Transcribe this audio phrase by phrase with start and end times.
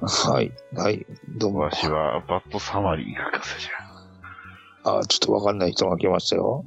[0.00, 1.04] はい、はい、
[1.38, 1.60] どうも。
[1.60, 3.68] わしはバットサマリー博士じ
[4.84, 6.64] あ、ちょっとわかんない人が来ましたよ。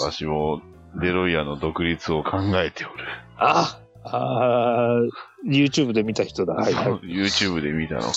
[0.00, 0.04] ゃ。
[0.04, 0.60] わしも
[1.00, 3.04] デロイヤの独立を考えておる。
[3.36, 6.54] あ、あー YouTube で見た人だ。
[6.54, 6.86] はい、はい。
[7.06, 8.08] YouTube で見たのか。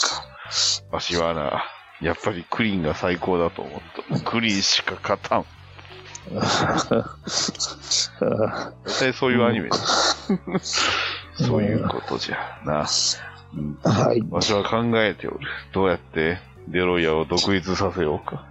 [0.91, 1.63] わしはな、
[2.01, 3.81] やっぱりクリーンが最高だと思っ
[4.19, 4.19] た。
[4.21, 5.45] クリーンしか勝たん。
[7.27, 9.77] 絶対そういうアニメだ。
[11.35, 12.87] そういうことじゃな。
[13.53, 14.21] うんはい。
[14.29, 15.39] わしは考えておる。
[15.73, 18.45] どうやってデロイヤを独立させようか。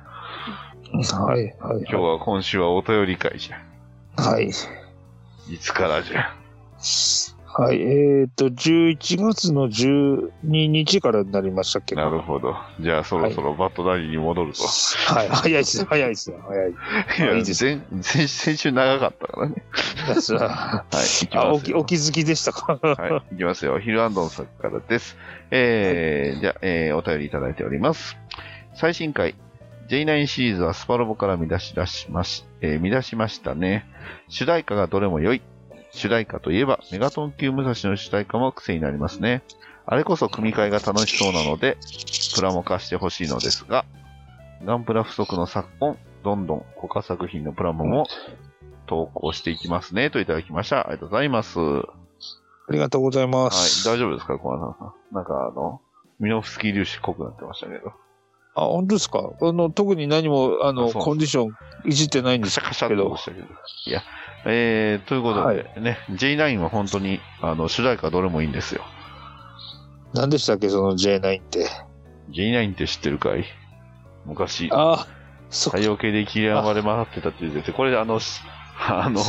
[0.93, 1.79] はい、はい。
[1.81, 4.23] 今日は今週はお便り会じゃ。
[4.23, 4.49] はい。
[4.49, 6.35] いつからじゃ。
[7.57, 7.81] はい。
[7.81, 12.57] えっ、と、11月の12日からになりましたっけなるほど。
[12.81, 14.65] じゃあそろそろバットダディに戻ると。
[14.65, 15.29] はい。
[15.29, 15.85] 早いです。
[15.85, 16.41] 早いですよ。
[16.49, 16.71] 早い。
[16.71, 16.75] い
[17.21, 19.63] や、前先先週長かったからね。
[20.05, 21.61] はい、行きおますよ。
[21.61, 23.79] 気お気づきでしたかはい、いきますよ。
[23.79, 25.17] ヒルアンドンさんからです。
[25.53, 28.17] えー、じゃあ、えー、お便りいただいております。
[28.75, 29.37] 最新回、
[29.89, 33.87] J9 シリーズはスパロボから見出し出しまし、えー見出しましたね。
[34.29, 35.43] 主題歌がどれも良い。
[35.95, 39.43] 主題歌といえば、メガトン級武蔵の主題歌も癖になりますね。
[39.87, 41.77] あれこそ組み替えが楽しそうなので、
[42.35, 43.85] プラモ化してほしいのですが、
[44.65, 48.07] ガンプラ不足の昨今、どんどん他作品のプラモも
[48.87, 50.11] 投稿していきますね。
[50.11, 50.81] といただきました。
[50.81, 51.59] ありがとうございます。
[51.59, 53.87] ありがとうございまはい、す。
[53.87, 55.15] 大丈夫ですか、小穴さん。
[55.15, 55.81] なんかあの、
[56.19, 57.93] ミノフスキー粒子濃くなってましたけど。
[58.57, 59.33] あ、本当ですか？
[59.43, 63.47] あの、特に何も、あの、コンディションいじってないんですカシャカシャっと押したけど。
[63.87, 64.01] いや、
[64.47, 68.83] えー、ということで、ね、J9 は本当に、あの、主題歌どれもいいんですよ。
[70.13, 71.69] 何でしたっけその J9 って。
[72.31, 73.45] J9 って知ってるかい？
[74.27, 75.07] 昔、あ、
[75.51, 78.41] そ太陽系で切り暴れ回ってたって言ってて、これあの、し
[78.79, 79.21] あの、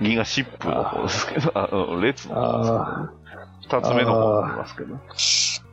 [0.00, 4.94] 銀河シップの方ですけど、あの、列の方ですけど、二つ目の方になりますけど。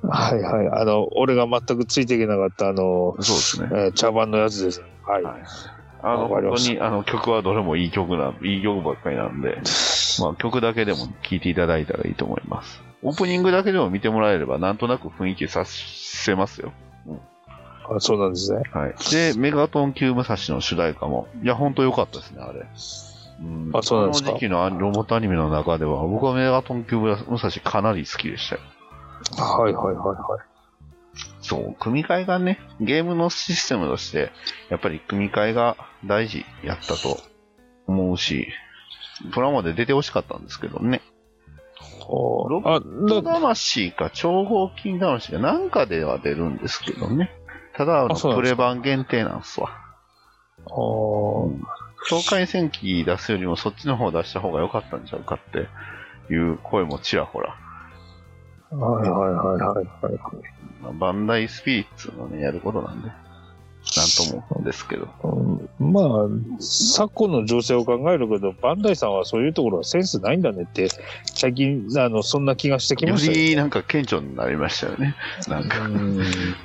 [0.09, 0.81] はいはい。
[0.81, 3.69] あの、俺が全くついていけなかった、あの、そうですね。
[3.72, 4.81] えー茶番のやつです。
[5.05, 5.23] はい。
[5.23, 9.58] はいあの、本当に、あの、曲はどれもいい曲なん、いい曲ばっかりなんで、
[10.19, 12.81] まあ、曲だけでも聴いていただいたらいいと思います。
[13.03, 16.72] オープニングだけでも見てもらえれば、なんとなく雰囲気させますよ。
[17.90, 18.62] あそうなんですね。
[18.74, 18.96] はい。
[19.12, 22.66] で、メガトン級武蔵の主題歌も、いや、ほんと良かったですね、あれ。
[23.40, 28.62] うんあそうなんですかあの時期のロボットアニメの中では、僕はメガトン級武蔵かなり好きでしたよ。
[29.38, 30.56] はいはいはいはい。
[31.47, 34.31] そう、組み替えがね、ゲームのシステムとして、
[34.69, 37.19] やっぱり組み替えが大事やったと
[37.88, 38.50] 思うし、
[39.31, 41.02] プラモで出てほしかったんですけどね。
[41.80, 47.31] ロほうあ、だ魂か超合金魂かなんかでは出るんですけどね。
[47.75, 49.69] ただ、プレ版限定なんですわ。
[50.66, 51.66] ほう
[52.09, 55.69] 境界戦記出すよりもそっちの方出した方が良かったんちゃうかって
[56.34, 57.56] いう声もちらほら。
[58.72, 60.19] はいはいはいはいはい。
[60.81, 63.09] まあバンダイスピリッツのね、やることなんで。
[63.95, 65.07] なんともですけど。
[65.23, 66.05] うんまあ、
[66.59, 70.89] 昨今の情勢を考えるけど、バンダイさんはそういうところはセンスないんだねって、
[71.25, 73.38] 最近、あの、そんな気がしてきよましたよ。
[73.38, 75.16] りなんか顕著になりましたよね。
[75.47, 76.22] なんか、うん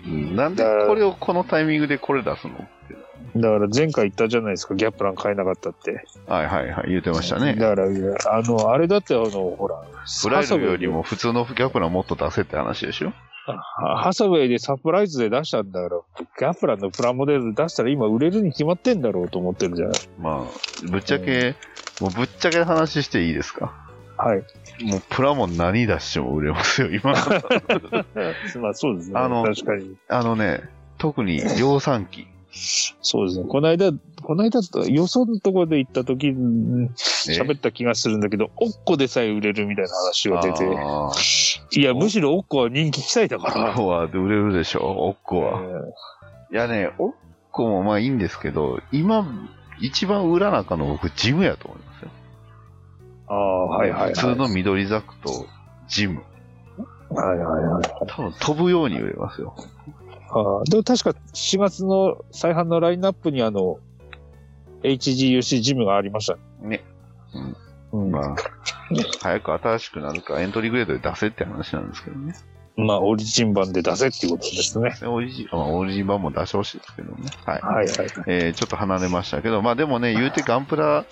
[0.07, 2.97] うんなんでこれをこのタイミングでこれ出すのって
[3.35, 6.05] だから前回言ったじゃないですか、ギャップラン買えなかったって。
[6.27, 7.55] はいはいはい、言ってましたね。
[7.55, 9.83] だから、あの、あれだってあの、ほら、
[10.23, 13.13] ブライルよりも普通のギャプランもっと出せって話でしょ？
[13.45, 16.01] ハハサウェイでサプライズで出したんだから、
[16.39, 19.95] ギャップランのプラモデル出したら今売れるに決まってんだろうと思ってるじゃない。
[20.21, 21.57] まあ、ぶっちゃけ、
[22.01, 23.73] もうぶっちゃけ話していいですか？
[24.17, 24.45] はい。
[24.85, 27.13] もうプラモン何出しても売れますよ、今。
[28.61, 29.19] まあそうですね。
[29.19, 29.97] あの確かに。
[30.09, 30.61] あのね、
[30.99, 32.29] 特に量産機。
[32.53, 33.47] そうですね。
[33.49, 43.75] この間、この間とよそのところで行った時喋った気がするんだけど、オッコでさえ売れるみたいな話が出て、いや、むしろオッコは人気期待だかオッら。
[43.75, 45.63] コは売れるでしょ、オッコは。
[46.53, 47.13] いやね、オッ
[47.51, 49.27] コもまあいいんですけど、今、
[49.81, 52.11] 一番裏中の僕、ジムやと思いますよ。
[53.29, 54.15] ああ、はいはい、はい。
[54.15, 55.47] 普通の緑ザクと
[55.89, 56.23] ジム。
[57.09, 57.85] はいはいはい。
[58.07, 59.55] 多分飛ぶように売れますよ。
[60.35, 63.79] ああでも確か4月の再販のラインナップにあの、
[64.83, 66.41] HGUC ジムがありましたね。
[66.63, 66.85] ね。
[67.93, 68.11] うん。
[68.11, 68.37] まあ、
[69.21, 72.35] 早く新しくなるからエントリーグレードで出せって話なんですけどね。
[72.75, 74.95] まあ、オリジン版で出せっていうことですね。
[75.07, 77.31] オリジン、まあ、オリジン版も出してほしいですけどね。
[77.45, 77.61] はい。
[77.61, 77.87] はいはい。
[78.27, 81.05] えーちょっと離れましたけど、まあでもね、言うてガンプラ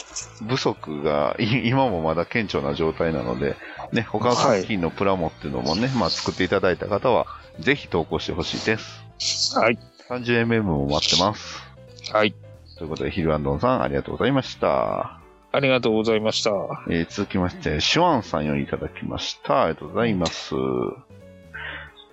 [0.48, 3.56] 不足がい今もまだ顕著な状態なので、
[3.92, 7.26] ね、他の作品のプラモっていうのもね、まあ作っていただいた方は、
[7.58, 9.09] ぜひ投稿してほしいです。
[9.54, 9.78] はい。
[10.08, 11.62] 30mm も待ってます。
[12.12, 12.34] はい。
[12.76, 15.20] ということで、ヒルアンドンさん、ありがとうございました。
[15.52, 16.50] ありがとうございました。
[16.88, 19.64] えー続きまして、シュワンさんよりいただきました。
[19.64, 20.54] ありがとうございます。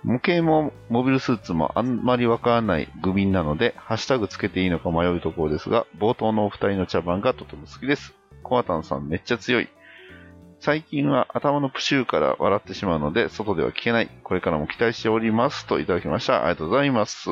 [0.04, 8.14] 模型もモビルスーツもあんまりわからない愚民なので、ハッシュタグつけていいのか迷うところですが、冒頭のお二人の茶番がとても好きです。
[8.42, 9.68] コアタンさんめっちゃ強い。
[10.60, 14.10] 最近は頭のプシューから笑ってしまうので、外では聞けない。
[14.24, 15.66] これからも期待しております。
[15.66, 16.44] といただきました。
[16.44, 17.30] ありがとうございます。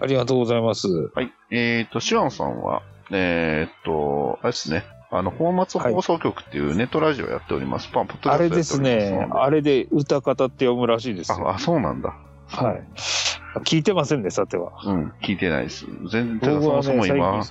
[0.00, 0.88] ありがとうございます。
[1.14, 1.30] はい。
[1.50, 4.84] えっ、と、シュワンさんは、えっ、と、あれですね。
[5.10, 7.88] あの、放松放送局っていうネットラジオやっております。
[7.88, 9.28] パン、ポッドキャストあれですね。
[9.32, 11.48] あれで歌方って読むらしいですよ。
[11.48, 12.16] あ、あ、そうなんだ。
[12.46, 12.82] はい。
[13.64, 14.72] 聞いてませんね、さては。
[14.84, 15.86] うん、聞いてないです。
[16.10, 17.42] 全然、てかそも僕はねそも今、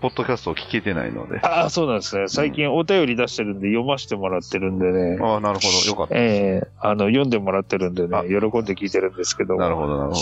[0.00, 1.40] ポッドキャストを聞けてないので。
[1.40, 2.28] ああ、そうなんですね。
[2.28, 5.18] 最近お便り出してるんで読ませてもらってるんでね。
[5.22, 5.88] ああ、なるほど。
[5.88, 6.14] よかった。
[6.16, 9.56] ええあの、読んでもらってるんでねあ、喜んで聞いてるんですけど。
[9.56, 10.16] なるほど、なるほ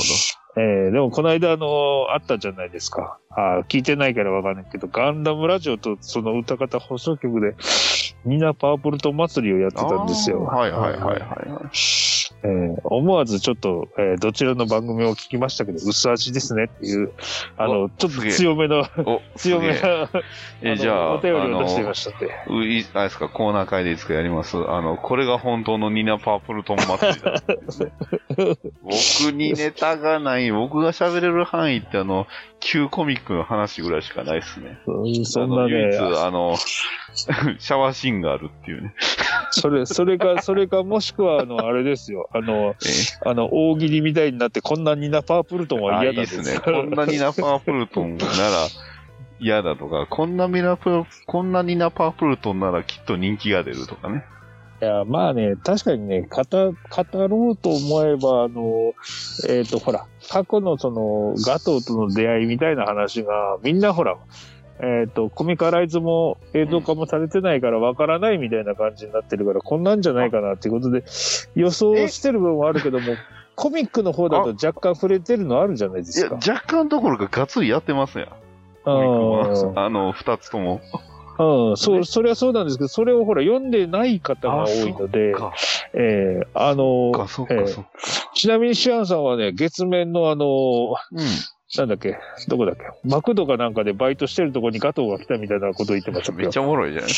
[0.57, 3.19] ええでもこの間あの、あったじゃないですか。
[3.31, 7.57] ああ聞いてないからわかんないけど、ガンダムラジオとその歌方放送局で、
[8.25, 9.89] ニナパープルト祭りをやってど。
[9.89, 10.45] たんですよ。
[10.45, 11.77] はいはいはいはいはい。
[12.45, 17.13] ええ思わずちょっと、えーどちらの番組を聞きましたけど、薄味ですねっていう、
[17.57, 20.09] あの、ちょっと強めの、お、 強めな、え
[20.63, 22.25] えあのじゃあ、お便りを出していあましたって。
[22.27, 24.57] い、あれですか、コーナー会でいつかやります？
[24.59, 27.41] あの、これが本当のニナパープルトン祭りだね。
[28.83, 32.27] 僕にネタがない、僕が喋れる範囲ってあの、
[32.65, 34.79] 旧コミックの話ぐらいしかないですね。
[34.87, 38.95] うんそんなあの唯ね一、、あの、 シャワーシーンがあるっていうね。
[39.51, 42.29] それ、それか、それか、もしくは、あの、あれですよ。
[42.33, 46.59] あの、えあの、大喜利みたいになって、こんなニナパープルトンは嫌だいですね。
[46.59, 48.29] こんなにナパープルトンなら
[49.39, 54.25] 嫌だとか、こんなミナプこんなにナパープルトンならきっと人気が出るとかね。
[54.85, 58.93] いや、まあね、確かにね、語、語ろうと思えば、あの、
[59.49, 64.19] えっ、と、ほら、過去のその、ガトーとの出会いみたいな話が、みんなほら、
[64.81, 71.03] えっ、と、コミカライズも映像化もされてないからわからないみたいな感じになってるから、こんなんじゃないかなっていうことで、
[71.55, 73.15] 予想してる部分はあるけども、
[73.57, 76.35] コミックの方だと若干触れてるのあるじゃないでいや、すか。
[76.35, 78.29] 若干どころかがっつりやってますやん。
[78.85, 80.83] あの、二つとも。
[81.39, 85.53] うん、そう、それはそうなんですけど、それをほら、読んでない方が多いので、か、
[85.93, 87.13] ええあの。
[88.35, 90.47] ちなみにシアンさんはね、月面のあの、
[91.13, 91.19] うん。
[91.77, 97.15] なんだっけ、どこだっけ、マクドかなんかでバイトしてるとこにガトーが来たみたいなことを言ってましためっち、ゃおもろいじゃないで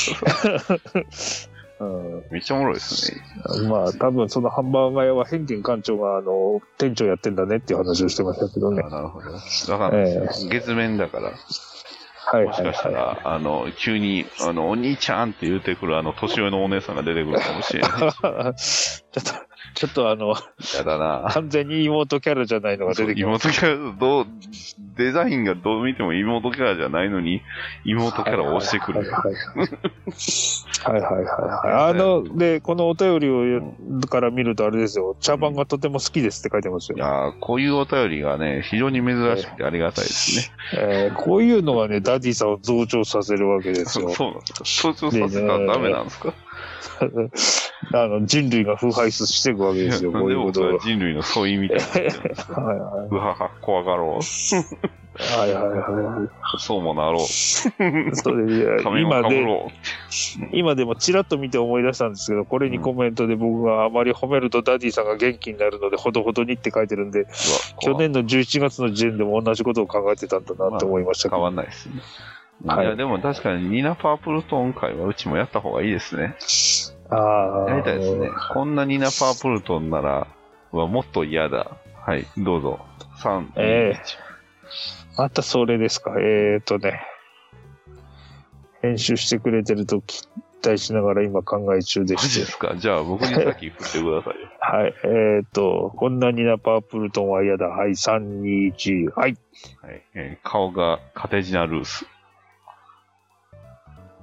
[1.12, 1.50] すか。
[1.78, 3.20] うん、めっちゃおもろいですね。
[3.68, 8.88] まあ、多分そのハンバーガー屋は偏見館長があの、店長やってんだねっていう話をしてましたけどねあ。
[8.88, 9.30] なるほど。
[9.30, 10.50] わかんないですよ。
[10.50, 11.34] 月面だから、はい
[12.32, 17.90] もしかしたら、あの、急に、あの、お兄ちゃんって言ってくる、あの、年上のお姉さんが出てくるかもしれない。
[17.90, 17.94] い。
[18.00, 19.30] ちょっと、
[19.74, 20.34] ちょっとあの、
[20.74, 23.48] やだな完全に妹キャラじゃないのが出てきます。
[23.48, 24.26] 妹キャラ、どう、
[24.96, 27.42] デザインがどう見ても妹キャラじゃないのに、
[27.84, 29.00] 妹キャラを押してくる。
[29.00, 31.90] はいはいはいはい。
[31.90, 35.16] あの、で、このお便りをから見るとあれですよ。
[35.20, 37.00] 茶番がとても好きですって書いてますよい。
[37.00, 40.56] やーこういうお便りがね、非常に珍しくてありがたいですね。
[40.74, 44.10] えーこういうのがね、ダディさんを増長させるわけですそうよ。
[44.14, 44.92] そうなんですか。
[44.92, 46.34] 増長させたらダメなんですか
[47.92, 52.54] あの、人類が腐敗していくわけですよ、 こういうことは人類の総意みたいにな。
[52.54, 54.22] はいはうはは、怖がろう。
[55.18, 56.28] いはいはいは
[56.58, 57.22] そうもなろう。
[57.22, 57.26] い。
[57.26, 58.32] そ
[58.98, 59.46] 今で、
[60.52, 67.26] 今でもちらっと見て思い出したんですけど、これにコメントで僕があまり褒めるとダディさんが元気になるので、ほどほどにって書いてるんで、
[67.80, 71.30] 去年の11月の時点でも同じことを考えてたんだなって思いました。
[71.30, 71.94] 変わんないですね。
[72.64, 76.34] はいいや、でも確かにニナパープルトン会はうちもやった方がいいですね。
[77.10, 77.70] ああ。
[77.70, 78.30] やりたいですね。
[78.54, 80.26] こんなニナパープルトンなら、
[80.72, 81.76] はもっと嫌だ。
[82.04, 82.80] はい、どうぞ。
[83.18, 86.14] 3、ええ2 1またそれですか。
[86.18, 87.00] えーとね。
[88.82, 90.22] 編集してくれてると期
[90.64, 92.40] 待しながら今考え中でして。
[92.40, 92.74] ですか？
[92.76, 94.48] じゃあ僕に先振ってくださいよ。
[94.60, 94.94] はい。
[95.04, 97.68] えーと、こんなになパープルトンは嫌だ。
[97.68, 99.12] はい、3、2、1。
[99.18, 99.36] はい。
[99.82, 102.06] はいえー顔がカテジナ・ルース。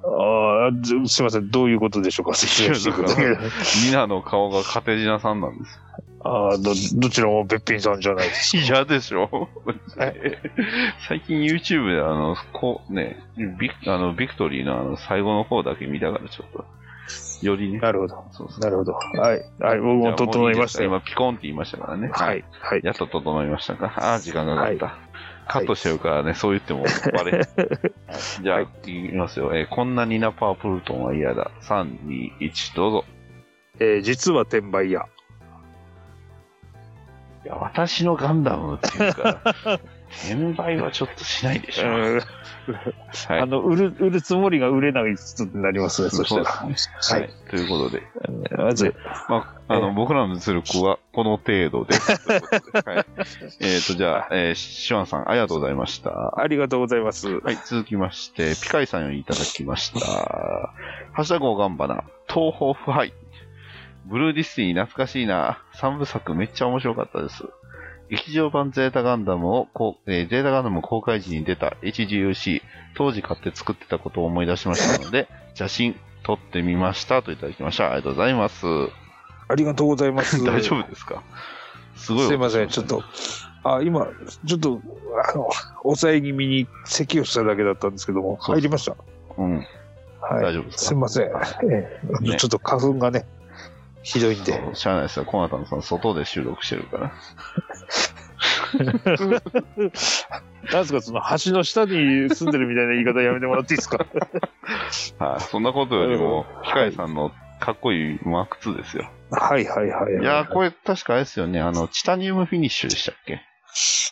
[0.05, 1.49] ああ、ずすいません。
[1.49, 3.25] どういうことでしょうか説明してください。
[3.87, 5.79] ニナの顔がカテジナさんなんです。
[6.25, 8.63] ああ、ど、どちらもべっぴんさんじゃないですか。
[8.63, 9.49] 嫌でしょ
[11.07, 16.65] 最近 YouTube であの、こうね、ビあのビクトリーのあの最後の方だけ見たからちょっと、
[17.45, 17.79] よりね。
[17.79, 18.23] なるほど。
[18.31, 18.93] そうそうなるほど。
[18.93, 19.45] はい。
[19.59, 20.89] はい、僕も整いましたよ。
[20.89, 22.09] 今、ピコンって言いましたからね。
[22.13, 22.43] はい。
[22.61, 22.81] はい。
[22.83, 23.93] やっと整いましたか。
[23.97, 24.85] ああ、時間がかかった。
[24.85, 24.97] は
[25.47, 27.37] カットしてるからね、そう言ってもバレ。
[27.37, 27.43] は
[28.39, 29.55] いじゃあ、はいいきますよ。
[29.55, 31.51] えーこんなにナパープルトンは嫌だ。
[31.61, 33.05] 3、2、1、どうぞ。
[33.79, 35.05] えー実は転売屋。
[37.45, 39.41] いや、私のガンダムっていうか、
[40.21, 41.87] 転売はちょっとしないでしょ。
[41.87, 42.21] うん
[43.27, 43.39] はい。
[43.41, 46.45] あの、売る、売るつもりが売れない人になりますね、そしたら。
[46.45, 47.19] そうですね。
[47.19, 47.29] はい。
[47.49, 48.03] ということで、
[48.57, 48.95] まず、
[49.27, 52.11] まあ、あの、ええ僕らの実力はこの程度です。
[52.11, 53.05] はい。
[53.59, 56.39] えっと、じゃあ、えー、シュワンさん、ありがとうございました。
[56.39, 57.27] ありがとうございます。
[57.27, 59.99] はい、続きまして、ピカイさんよりいただきました。
[59.99, 60.73] ハ
[61.17, 63.13] ッシュタグおがんばな、東方不敗。
[64.05, 65.63] ブルーディスティニー懐かしいな。
[65.73, 67.43] 三部作めっちゃ面白かったです。
[68.15, 72.61] 劇場版ゼータガンダムをこう、えーゼータガンダム公開時に出た HGUC、
[72.95, 77.85] 当時買って作ってたことを思い出しましたので、 写真撮ってみましたといただきました。
[77.85, 78.65] ありがとうございます。
[79.47, 80.43] ありがとうございます。
[80.45, 81.21] 大丈夫ですか？
[81.95, 82.27] すごい。
[82.27, 83.03] すいません、ちょっと。、
[83.63, 84.07] あ、今、
[84.45, 84.81] ちょっと、
[85.33, 85.49] あの、
[85.83, 88.95] 抑え気味に咳をしただけだったんですけども、入りました。
[89.37, 89.57] うん。
[90.21, 90.43] はい。
[90.43, 90.83] 大丈夫ですか？
[90.85, 91.25] すいません。
[91.71, 93.25] ええね ちょっと花粉がね、
[94.03, 94.51] ひどいんで。
[94.53, 95.25] そうしゃあないですよ。
[95.25, 97.11] コナタンさん、外で収録してるから。
[98.83, 98.97] なん
[99.87, 100.27] です
[100.93, 103.97] か、その橋の下に住んでるみたいな言い方やめてもらっていいですか？
[105.19, 105.41] はい。
[105.41, 109.09] そんなことよりも、ピカイさんのかっこいいマーク2ですよ。
[109.31, 110.13] はいはいはい。
[110.13, 111.61] いやー、これ確かあれですよね。
[111.61, 113.41] あの、チタニウムフィニッシュでしたっけ？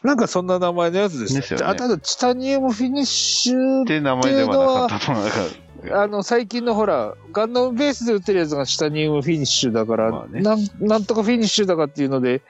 [0.04, 5.24] なんかそんな名前のやつですですよねあただ、チタニウムフィニッシっュ、て名前ではなかったと思う。
[5.24, 5.38] なんか
[5.90, 12.42] あの、最近のほら、ガンダムベースで売ってるやつがチタニウムフィニッシュだから、まあねなん、なんとかフィニッシュだかっていうので、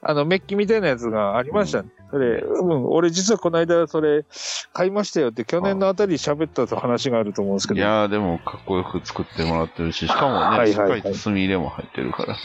[0.00, 1.90] あの、メッキみたいなやつがありましたね。
[2.10, 4.24] それ、うん、俺実はこの間それ、
[4.72, 7.80] 買いましたよって去年のあたり喋ったと話があると思うんですけど。
[7.80, 12.36] いやー、でもかっこよく作ってもらってるし、しかもね、はいはいはいしっかり墨入れも入ってるから。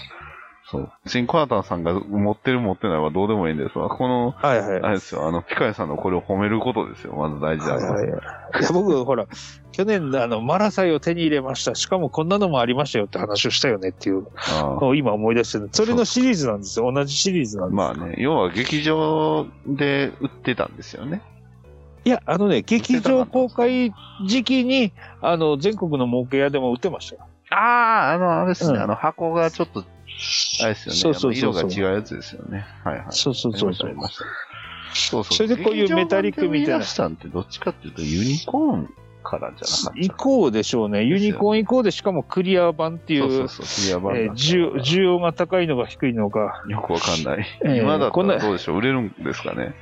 [0.70, 0.92] そう。
[1.04, 3.90] 別にコナタンさんが持ってる持ってないはどうでもいいんですわ。
[3.90, 4.82] この、はいはい。
[4.82, 7.14] あれですよ、あの、ピカイさんのこれを褒めることですよ。
[7.16, 7.94] まず大事なのは。
[7.94, 9.28] はいはい、いや僕、ほら、
[9.72, 11.76] 去年、あの、マラサイを手に入れました。
[11.76, 14.26] しかもこんなのもありましたよって話をしたよねっていう
[14.62, 15.70] のを今思い出してる。
[15.72, 16.92] それのシリーズなんですよ。
[16.92, 17.76] 同じシリーズなんです。
[17.76, 21.22] まあね、要は劇場で売ってたんですよね。
[22.06, 23.94] いや、あのね、劇場公開
[24.28, 24.92] 時期に、
[25.22, 27.28] あの、全国の儲け屋でも売ってましたよ。
[27.54, 29.84] ああ、あの、あれですね、うんあの箱がちょっと、
[30.62, 31.00] あれですよね。
[31.00, 32.66] そうそうそうそうあの色が違うやつですよね。
[32.84, 33.06] はいはい。
[33.10, 33.98] そうそうそうそうあり。
[33.98, 34.34] ましたありま
[34.94, 35.34] したそうそう。
[35.38, 38.94] それでこういうメタリックみたいな劇場版で売り出したんってどっちかっていうとユニコーン
[39.24, 40.00] からじゃなかった。
[40.00, 41.04] 移行でしょうね。
[41.04, 46.64] ユニコーン移行でしかもクリア版っていう、そうそうそう、クリア版えー需需要が高いのか低いのか。
[46.68, 47.48] よくわかんない。
[47.64, 48.78] えー今だったこんならどうでしょう？
[48.78, 49.74] 売れるんですかね？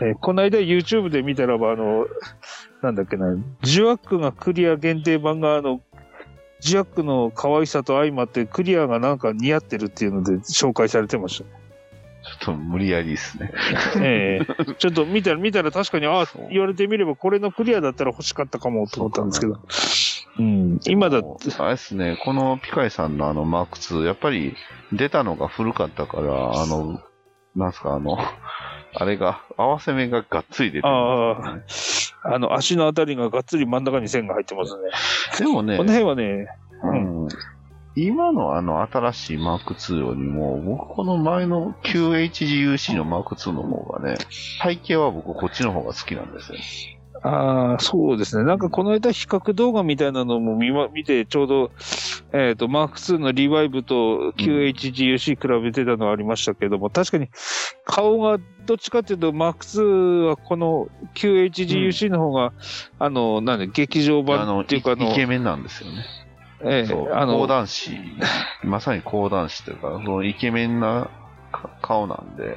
[0.00, 2.06] えーこの間 YouTube で見たらば、あの、
[2.82, 5.80] なんだっけな、ジュアックがクリア限定版が、あの、
[6.60, 11.44] ジュアックの可愛さと相まってクリアがなんか似合ってるっていうので紹介されてまし
[12.26, 13.52] ちょっと無理やりですね。
[13.94, 14.00] た。
[14.02, 14.74] ええ。
[14.74, 19.60] ちょっと見たら、見たら確かに、ああ言われてみればこれのクリアだったら欲しかったかもと思ったんですけど。
[20.38, 24.56] うん、今だって、あれですね、このピカイさんのあのマーク2、やっぱり
[24.92, 27.00] 出たのが古かったから、あの、
[27.54, 28.18] なんすか、あの、
[28.94, 34.90] あれが、合わせ目ががっつり出てるんですよね、あの、足のあたりががっつり真ん中に線が入ってますね。
[35.38, 36.48] でもねこ、の辺はね、
[36.82, 37.28] うん
[37.98, 44.18] 今のあの新しいマーク2よりも、僕この前の QHGUC のマーク2の方がね、
[44.60, 46.58] 体型は僕こっちの方が好きなんですよ。
[47.26, 48.44] ああ、そうですね。
[48.44, 51.70] なんかこの間比較動画みたいなのも見,、ま、見て、ちょうど、
[52.32, 57.28] えっ、と、マーク2のリバイブと QHGUC 比べてたのはありましたけども、確かに
[57.84, 62.52] 顔がどっちかっていうと、マーク2はこの QHGUC の方が、
[63.00, 66.04] あの、なんで、劇場版っていうか、あのイ、ケメンなんですよね。
[66.64, 67.90] ええそう、あの講、談師、
[68.62, 71.10] まさに講談師というか、そのイケメンな
[71.50, 72.56] か顔なんで、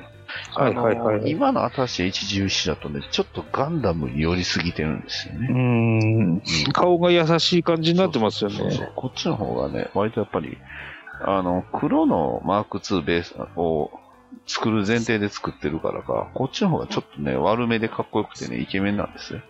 [0.54, 5.48] はいはいはい今の新しい HGUC だとね、ちょっとガンダムに寄りすぎてるんですよね。
[5.48, 6.42] ん、
[6.74, 8.88] 顔が優しい感じになってますよそうそうそね。
[8.92, 10.58] うこっちの方がね、割とやっぱり、
[11.22, 13.92] あの、黒のマーク2ベースを
[14.48, 19.42] 作る前提で作ってるからか、こっちの方がちょっとね、悪めでかっこよくてね、イケメンなんですよ。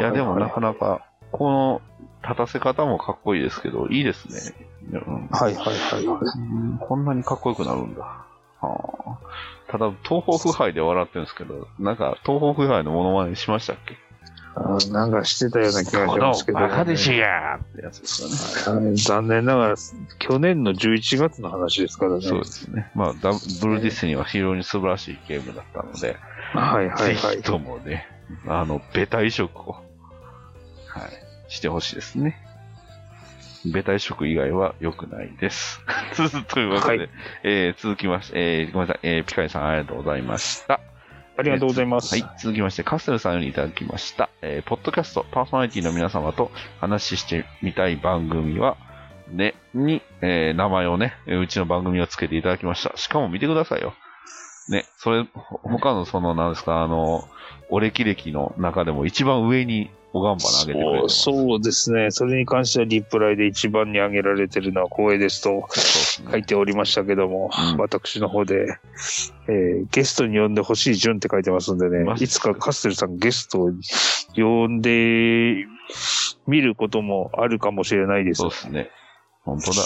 [0.00, 1.82] いや、でもなかなか、この
[2.22, 4.66] 立たせ方もかっこいいですけど、いいですね。
[4.92, 6.24] うんはいはいはいはい。
[6.36, 8.02] うんこんなにかっこよくなるんだ。
[8.02, 8.26] は
[8.62, 9.18] あ、
[9.68, 13.96] ただ、東方腐敗で笑ってるんですけど、なんか、東方腐敗のモノマネしましたっけ？
[14.56, 18.86] あーなんかしてたような気がしますけど、バカでしやーってやつですかね。
[18.86, 19.74] はい残念ながら、
[20.20, 22.20] 去年の11月の話ですからね。
[22.20, 22.88] そうですね。
[22.94, 26.16] まあ、ダブルディスニーは非常に素晴らしいゲームだったので、
[26.52, 27.42] はいはいはいぜひ。
[27.42, 28.06] ともね、
[28.46, 29.82] あの、ベタ移植を、はい、
[31.48, 32.40] してほしいですね。
[33.72, 35.80] ベタ移植以外は良くないです。
[36.48, 37.10] というわけで、はい
[37.44, 40.80] えー続きまして、えーごめんなさい、えーピカイさんありがとうございました。
[41.36, 42.14] ありがとうございます。
[42.14, 42.40] はい。
[42.40, 44.28] 続きまして、カステルさんよりいただきました。
[44.42, 48.76] えーポッドキャスト、パーソナリティの皆様と話してみたい番組は、
[49.30, 52.96] ね、に、えー名前をね、えーうちの番組をつけていただきました。
[52.96, 53.94] しかも見てくださいよ。
[54.68, 57.28] ね、それ、ほ他のその、なんですか、あの、
[57.68, 61.22] お歴歴の中でも一番上におがんばな上げてくれてます。
[61.22, 62.10] そうそうですね。
[62.12, 65.66] それに関してはリプライで一番に挙げられてるのは光栄ですと
[66.30, 68.78] 書いておりましたけども、うん私の方で、
[69.48, 73.72] えーゲストに呼んでほしい順って書いてますんでねいつかカステルさんゲストを
[74.36, 75.66] 呼んで
[76.46, 78.38] 見ることもあるかもしれないです。
[78.38, 78.90] そうですね。
[79.42, 79.82] 本当だ。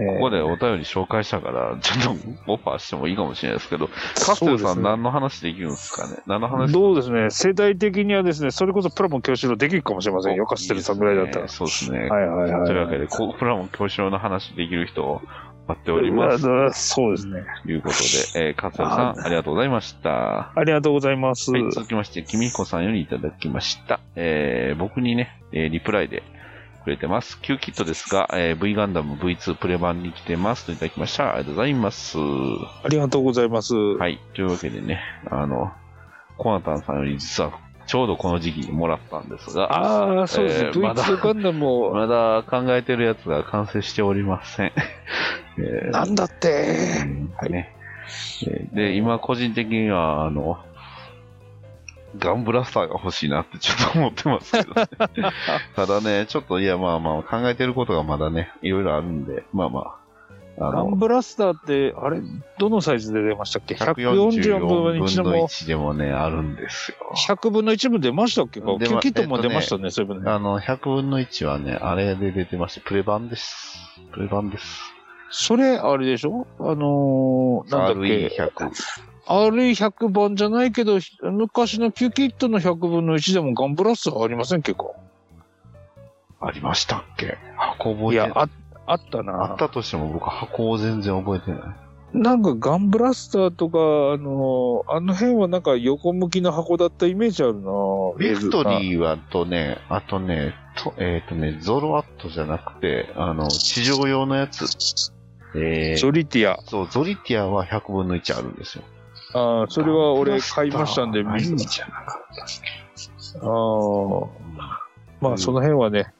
[0.00, 6.18] えーここでお便り紹介したから、ちょっとオファーしてもいいかもしれないですけど、カステルさん何の話できるんですかね？
[6.26, 6.72] 何の話？
[6.72, 11.48] どうですね、世代的にはですね、それこそプラモ教師のできるかもしれませんよ、カステルさんぐらいだったら。
[11.48, 12.08] そうですね。
[12.08, 12.66] はいはいはい。
[12.66, 15.22] というわけで、こプラモ教師の話できる人を
[15.68, 16.42] 待っております。
[16.72, 17.44] そうですね。
[17.66, 17.94] いうこと
[18.34, 20.10] で、えー、カステルさん、ありがとうございました。
[20.10, 21.56] はありがとうございます。
[21.56, 24.00] い、続きまして、君彦さんよりいただきました。
[24.16, 26.22] えー、僕にね、えーリプライで
[26.84, 27.40] くれてます。
[27.40, 31.34] Q キットですが、えー V ガンダム V2 プレ版に来てますといただきました。
[31.34, 32.18] ありがとうございます。
[32.18, 33.74] ありがとうございます。
[33.74, 34.18] はい。
[34.34, 35.72] というわけでね、あの、
[36.38, 37.52] コナタンさんより実は
[37.86, 40.68] ちょうどこの時期にもらったんですが、ああ、そうですね。
[40.68, 44.72] えーまだ V2 ガンダムを、 まだ考えてるやつが完成しておりません。
[45.58, 46.76] えーなんだって。
[47.04, 47.74] うんね。
[48.46, 50.58] えーで、今個人的には、あの、
[52.18, 54.88] ガンブラスターが欲しいなってちょっと思ってますけど、ね、
[55.76, 60.00] ただね、ちょっといやまあまあ考えてることがまだね、いろいろあるんで、まあまあ、
[60.58, 62.20] あの、ガンブラスターって、あれ、
[62.58, 66.96] どのサイズで出ましたっけ？144 ?144 分の1で分のも、1でもね、あるんですよ。
[67.28, 68.66] 100分の1分出ましたっけか？
[68.66, 70.30] 出まキューキットも出ましたね、そういえばね。
[70.30, 73.78] あの、100分の1はね、あれで出てまして、プレ版です。
[74.12, 74.82] プレ版です。
[75.30, 76.46] それ、あれでしょ？
[76.58, 78.70] あのー、なんだっけ？RE100。
[79.30, 84.96] RE100 番じゃないけど、昔のキューキットの100分の1でもガンブラスターありません結構。
[86.40, 87.38] ありましたっけ？
[87.56, 88.48] 箱覚いや、えてない。
[88.86, 89.44] あ、あったな。
[89.44, 91.60] あったとしても僕箱を全然覚えてない。
[92.12, 97.70] なんかガンブラスターとか、あの、あの辺はなんか横向きの箱だったイメージあるな
[98.18, 98.80] ビクトー。
[98.80, 104.64] リーはとね、あとね、とえっ、とね、ゾロアットじゃなくて、あの、地上用のやつ。
[105.54, 106.60] えー、リティア。
[106.66, 108.84] そう、ゾリティアは100分の1あるんですよ。
[109.32, 112.80] ああ、それは俺買いましたんで、見じゃなかったっけ
[113.40, 114.80] ああ、
[115.20, 116.12] まあその辺はね、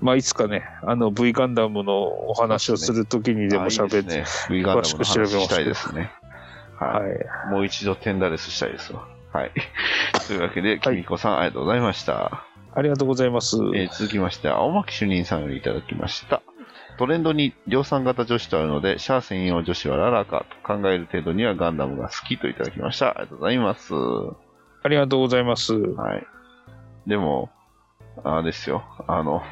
[0.00, 4.24] まあいつかね、あの V ガンダムのお話をするときにでも喋って、ね。
[4.48, 6.12] V ガンダムの話したいですね。
[6.78, 7.00] は。
[7.00, 7.50] はいい。
[7.50, 9.06] もう一度テンダレスしたいですわ。
[9.32, 9.52] はい。
[10.26, 12.44] というわけで、きみこさん、ありがとうございました。
[12.74, 13.56] ありがとうございます。
[13.74, 16.42] えー続きまして、青巻主任さんよりいただきました。
[16.98, 23.10] トレンドに量産型女子とあるので、シャア専用女子はララかと考える程度にはガンダムが好きといただきました。
[23.10, 23.94] ありがとうございます。
[23.94, 24.34] は
[24.82, 25.74] ありがとうございます。
[25.74, 25.78] い。
[27.08, 27.50] でも、
[28.24, 28.84] あれですよ。
[29.06, 29.42] あの、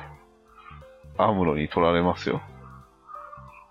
[1.18, 2.40] アムロに取られますよ。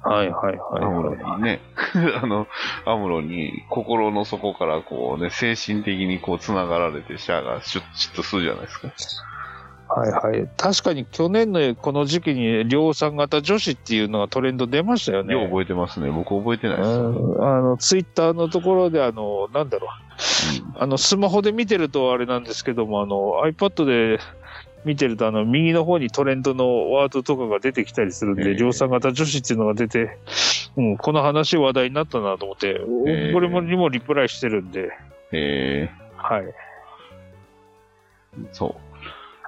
[0.03, 1.39] はいはいアムロはい。
[1.39, 1.61] にね、
[2.21, 2.47] あの、
[2.85, 8.89] アムロに心の底からこうね、精神的にこう繋がられてシャアがシュッシュッとするじゃないですか。
[9.95, 10.49] はいはい。
[10.57, 15.33] 確かに去年のこの時期に量産型女子っていうのがトレンド出ましたよね。
[15.33, 16.09] よう覚えてますね。
[16.09, 19.89] 僕覚えてないですあの、ツイッターのところで、あの、なんだろう。
[20.75, 24.19] あの、スマホで見てるとあれなんですけども、あの、iPad で
[24.85, 30.17] 見てると、あの、右の方にトレンドのワードとかが出てきたりするんで、ええ量産型女子っていうのが出て、
[30.75, 34.89] うん、この話話題になったなと思って、ええこれもにもリプライしてるんで、
[35.31, 36.41] えはい。
[36.43, 36.53] ー、
[38.51, 38.92] そう。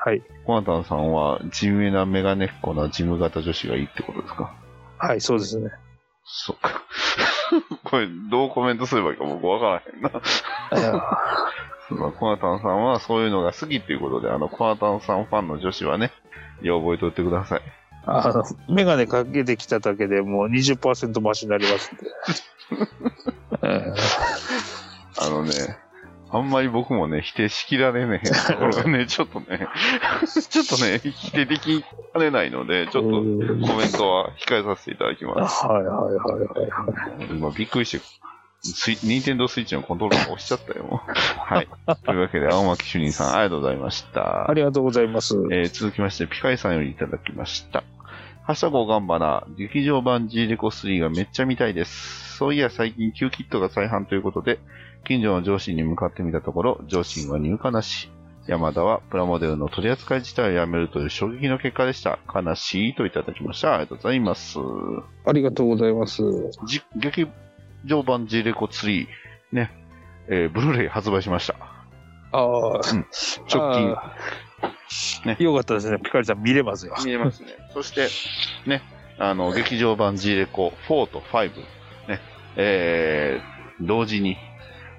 [0.06, 0.22] はい。
[0.46, 4.54] コナタンさんは、地味なメガネっ子なジム型女子がいいってことですか？
[5.00, 5.72] はい、そうですね。
[6.24, 6.84] そっか。
[7.84, 10.10] これ、どうコメントすればいいか僕わからへんな。
[11.90, 16.12] まあコナタンさんはそういうのが好きっていうことで、あの、コナタンさんファンの女子はね、
[16.62, 17.62] よう覚えておいてください。
[18.06, 22.04] あの、メガネかけてきただけでもう20%増しになりますんで。
[23.64, 23.94] え
[25.20, 25.52] あのね、
[26.36, 29.68] あんまり僕もね、否定しきられねえところがね、ちょっとね、
[30.50, 35.66] ちょっとね、否定できかねないので、ちょっとうんコメントは控えさせていただきーます。
[35.66, 37.28] はいはいはいはい。
[37.30, 38.06] 今びっくりして、
[38.60, 41.02] スイニンテンドースイッチのコントローラー押しちゃったよ。
[41.38, 41.68] はい。
[42.04, 44.54] というわけで、青巻主任さん、ありがとうございましたあ。
[44.54, 45.36] りがとうございます。
[45.52, 47.84] えー続きまして、ピカイさんよりいただきました。
[48.44, 52.38] ハッシュタグおがんばな、劇場版 G レコ3がめっちゃ見たいです。
[52.38, 54.60] そういや最近 Q キットが再販ということで、
[55.04, 58.10] 近所の上司に向かってみたところ、上司は入荷なし。
[58.48, 62.20] 山田はプラモデルの取り扱い自体をやめるという衝撃の結果でした。
[62.34, 63.74] 悲しいといただきました。
[63.74, 64.60] ありがとうございます。
[65.26, 66.22] ありがとうございます。
[66.68, 67.28] じ劇
[67.86, 69.08] 場版 G レコ3、
[69.52, 69.72] ね、
[70.28, 71.56] えーブルーレイ発売しました。
[72.32, 73.96] ああ、直近。
[75.26, 75.98] ねよかったですね。
[75.98, 76.94] ピカリさん見れますよ。
[77.04, 77.50] 見えますね。
[77.74, 78.08] そして、
[78.70, 78.84] ね、
[79.18, 81.52] あの、劇場版 G レコ4と5、
[82.08, 82.20] ね、
[82.58, 84.38] えー、同時に、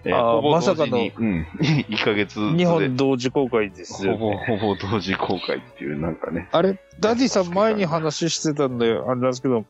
[0.08, 4.44] えーまさかのうん、 1ヶ月日本同時公開ですよ、ほぼ、ね。
[4.46, 6.48] ほぼ同時公開っていう、なんかね。
[6.52, 9.04] あれ、ダディさん前に話してたんだよ。
[9.08, 9.64] あれなんですけど、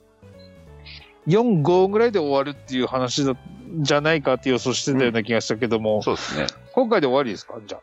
[1.27, 3.35] 4、5ぐらいで終わるっていう話だ、
[3.79, 6.46] じゃないかって予想してたような気がしたけども、そうですね。
[6.72, 7.55] 今回で終わりですか？
[7.66, 7.79] じゃ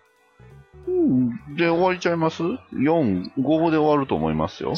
[1.57, 2.59] で、終わりちゃいます ?4、
[3.39, 4.73] 5で終わると思いますよ。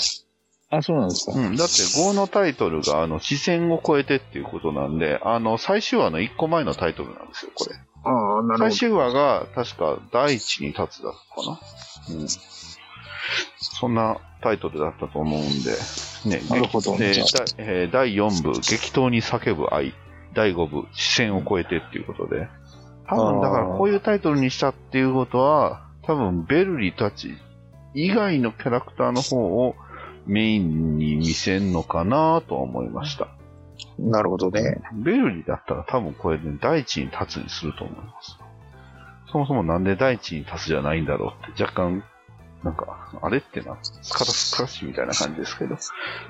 [0.69, 0.77] あ。
[0.77, 1.37] あ、そうなんですか。
[1.37, 1.55] うん。
[1.55, 7.75] だって5のタイトルが、あの、視線を超えてっていうことなんで、あの、最終話の1個前のタイトルなんですよ、これ。
[8.03, 11.59] ああ、な最終話が、確か、第一に立つだったかな。
[12.15, 12.27] うん。
[13.57, 15.71] そんなタイトルだったと思うんで、
[16.25, 19.93] ね、なるほどでじゃあだえー第4部、激闘に叫ぶ愛。
[20.33, 22.47] 第5部、視線を超えてっていうことで。
[23.07, 27.35] 多分、だからこういうタイトルにしたっていうことは、多分、ベルリたち
[27.93, 29.75] 以外のキャラクターの方を
[30.25, 33.27] メインに見せんのかなとは思いました。
[33.99, 34.81] なるほどね。
[34.93, 38.37] ベルリだったら多分これね、第一に立つにすると思います。
[39.31, 42.03] そもそもなんで第一に立つじゃないんだろうって若干、
[42.63, 43.77] なんか、あれってな、
[44.09, 45.77] 肩透かしみたいな感じですけど。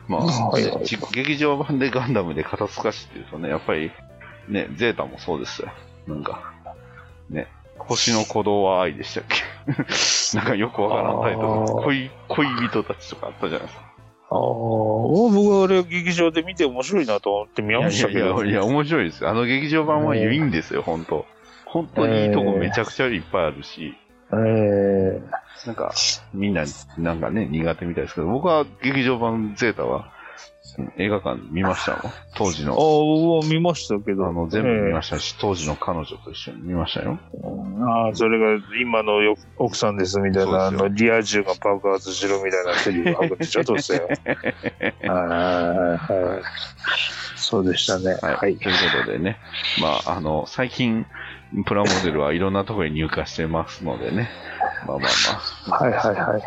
[0.07, 3.91] まあ、はいはいじ劇場版でガンダムで肩透かしっていうとね、やっぱり、
[4.49, 5.69] ね、ゼータもそうですよ。
[6.07, 6.53] なんか、
[7.29, 9.43] ね、星の鼓動は愛でしたっけ？
[10.37, 11.47] なんかよくわからんタイトル。
[11.47, 13.84] あー恋、恋人たちとかあったじゃないですか。
[14.29, 18.19] ああ、僕はあれ劇場で見て面白いなと思って見ましたけど。
[18.19, 19.29] いやいやいや、面白いですよ。
[19.29, 21.25] あの劇場版はいいんですよ、本当。
[21.65, 23.95] 本当にいいとこめちゃくちゃいっぱいあるし、
[24.33, 25.21] ええ
[25.67, 25.93] なんか、
[26.33, 26.63] みんな、
[26.97, 30.14] なんかね、苦手みたいですけど、僕は劇場版ゼータは、うん
[30.97, 31.91] 映画館見ました？
[31.93, 32.11] もん。
[32.35, 34.27] 当時ああ、の、僕は見ましたけど。
[34.27, 37.17] あの、全部見まししたし、当時の彼女と一緒に見ましたよ。
[37.41, 37.47] た。
[37.87, 44.07] ああ、それが今のよ奥さんですみたいな、あの、リア充が爆発しろみたいなセリフを吐くでしょ、どうせよ。
[44.09, 46.41] はいはいはい。
[47.37, 48.17] そうでしたね。
[48.21, 48.35] はい。
[48.35, 48.57] はい。
[48.57, 49.37] ということでね、
[49.81, 51.05] まあ、あの、最近、
[51.65, 54.29] プラモデルはいろんなところに入荷してますのでね、
[54.87, 55.09] まあまあ
[55.69, 55.79] まあ。
[55.85, 56.41] はいはいはい。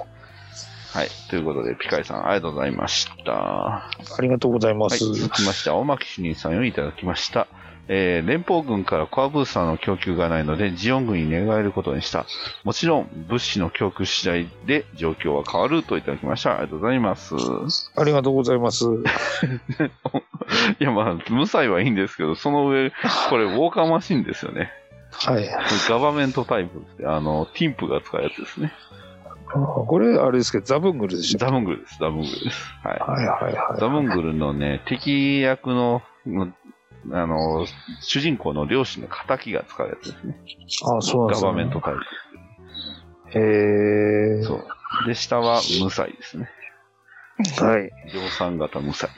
[0.92, 1.08] はい。
[1.28, 3.32] ということで、ピカイさん、ありがとうございました。
[3.32, 5.04] ありがとうございまはい、す。
[5.12, 7.46] 続きまして、青巻主任さんよりいただきました。
[7.90, 12.26] えー連邦軍からコアブースターの供給がないので、ジオン軍に寝返ることにした。
[12.64, 16.52] もちろん、物資の供給次第で状況は変わるといただきました。
[16.52, 17.34] ありがとうございます。
[17.96, 18.84] ありがとうございます。
[20.80, 22.92] いや、まあ、無罪はいいんですけど、その上、
[23.30, 24.70] これ、ウォーカーマシンですよね。
[25.12, 25.48] はい。
[25.88, 28.72] ガバメントタイプあの、ティンプが使うやつですね。
[29.54, 31.38] あこれ、あれですけど、ザブングルでしょ？
[31.38, 32.72] ザブングルです、ザブングルです。
[32.84, 32.98] はい。
[32.98, 33.80] はいはいはい。
[33.80, 36.52] ザブングルのね、敵役の、の
[37.12, 37.66] あの、
[38.00, 40.38] 主人公の両親の仇が使うやつですね。
[40.84, 41.46] あそうなんですね。
[41.46, 41.98] ガバメントタイへ
[44.38, 44.40] え。
[44.40, 44.44] プ。
[44.44, 45.06] そう。
[45.06, 46.50] で、下は無罪ですね。
[47.60, 47.90] はい。
[48.12, 49.08] 量産型無罪。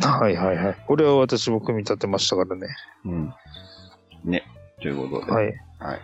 [0.00, 0.76] はいはいはい。
[0.86, 2.68] これは私も組み立てましたからね。
[3.04, 3.34] うん。
[4.24, 4.44] ね。
[4.80, 5.32] ということで。
[5.32, 5.46] はい。
[5.80, 6.00] はい。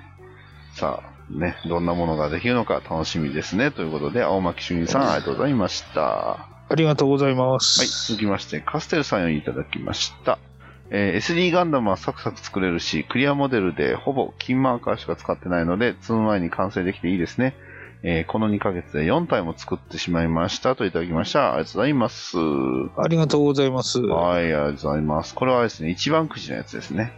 [0.74, 3.70] さあ、ね、どんなものができるのか楽しみですね。
[3.70, 6.00] ということで、青巻主任さん、ありがとうございました。
[6.00, 7.60] はありがとうございまい。
[7.60, 8.08] す。
[8.08, 10.38] 続きまして、カステルさんよりいただきました。
[10.90, 17.54] えー SD ガンダムはサクサク作れるし、クリアモデルでほぼ金マーカーしか使ってないので、積む前に完成できていいですね。
[18.02, 21.54] えーこの2ヶ月で4体も作ってしまいましたといただきました。
[21.54, 22.36] ありがとうございます。
[22.98, 24.00] ありがとうございます。
[24.00, 25.34] ははい、ありがとうございます。
[25.34, 27.12] これはですね、一番くじのやつですね。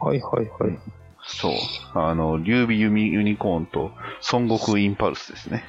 [0.00, 0.99] いはいはい。
[1.24, 1.52] そう。
[1.94, 3.92] あの、劉備ユミユニコーンと
[4.32, 5.64] 孫悟空インパルスですね。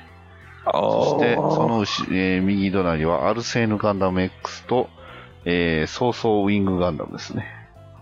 [0.65, 1.67] あそして、そあ。
[1.67, 4.89] の後、えー右隣はアルセーヌガンダム X と、
[5.45, 7.45] えー、ソーソーウィングガンダムですね。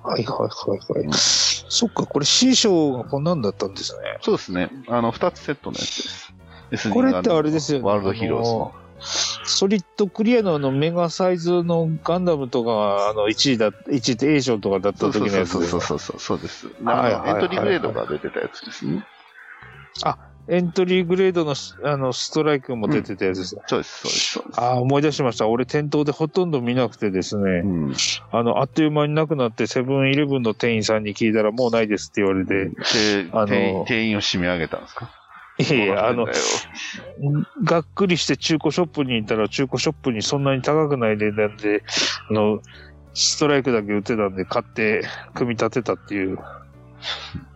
[0.03, 1.13] はいはいはいうんはい。
[1.13, 4.17] そっか、これ C 賞がこんなんだったんですね。
[4.21, 4.69] そうですね。
[4.87, 6.03] あの、二つセットのやつ
[6.69, 6.89] です。
[6.91, 8.73] これってあれですよねワールドヒーローズの。
[9.49, 16.67] ソリッドクリアのあのメガサイズのガンダムとか、あの1位だ、1位って A 賞とかだった時のやつそうですそうそうそうです。
[16.83, 19.03] はいはいはいエントリーグレードが出てたやつですね。
[20.03, 23.61] あエントリーグレードのあのストライクも出てたやつですね。
[23.67, 24.61] そうです、そうです、そうです。
[24.61, 25.47] ああ、思い出しました。
[25.47, 27.93] 俺店頭でほとんど見なくてですね、うん。
[28.31, 32.73] あの、あっという間になくなってセブンイレブンの店員さんに聞いたらもうないですって言われて、で、
[33.31, 35.11] あの店員を締め上げたんですか
[35.59, 36.25] いやいや、あの
[37.63, 41.83] がっくりして中古ショップに行ったら中古ショップにそんなに高くない値段で、
[42.29, 42.61] あの、
[43.13, 46.39] ストライクだけ売ってたんで買って組み立てたっていう。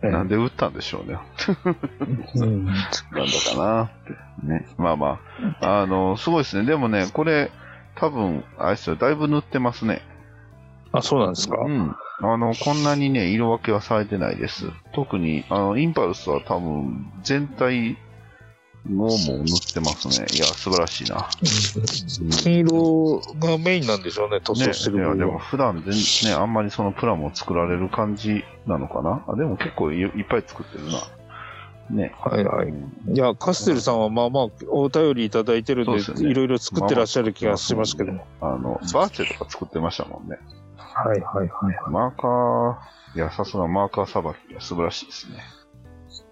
[0.02, 1.18] ええなんで打ったんでしょうね。
[2.36, 2.64] うん。
[2.64, 2.82] なんだ
[3.54, 3.90] か
[4.46, 4.54] な。
[4.54, 4.66] ね。
[4.78, 5.20] まあま
[5.60, 5.80] あ。
[5.82, 6.66] あの、すごいですね。
[6.66, 7.50] でもね、これ、
[7.94, 10.02] 多分、あれですよ、だいぶ塗ってますね。
[10.92, 11.94] あ、そうなんですかうん。
[12.20, 14.66] あの、こんなにね、色分けはされてないです。
[14.92, 17.98] 特に、あの、インパルスは多分、全体
[18.86, 20.26] ももう塗ってますね。
[20.32, 21.28] いや、素晴らしいな。
[22.42, 25.38] 金色がメインなんでしょうね、塗装してね、いや、でも。
[25.38, 29.24] 普段全、ね、あんまりそのプラモを作られる感じなのかな？
[29.26, 31.00] あ、でも結構いいっぱい作ってるな。
[31.90, 32.14] ね。
[32.20, 32.68] はいはい。
[32.68, 32.74] う
[33.10, 38.26] んいや、カステルさんはまあまあ、お便りいただいてるんで、いろいろ作ってらっしゃる気がしますけども。
[38.40, 40.38] あの、バーチェとか作ってましたもんね。
[40.76, 41.90] はいはいはい。
[41.90, 45.38] マーカー、いや、さすがマーカーさばきが素晴らしいですね。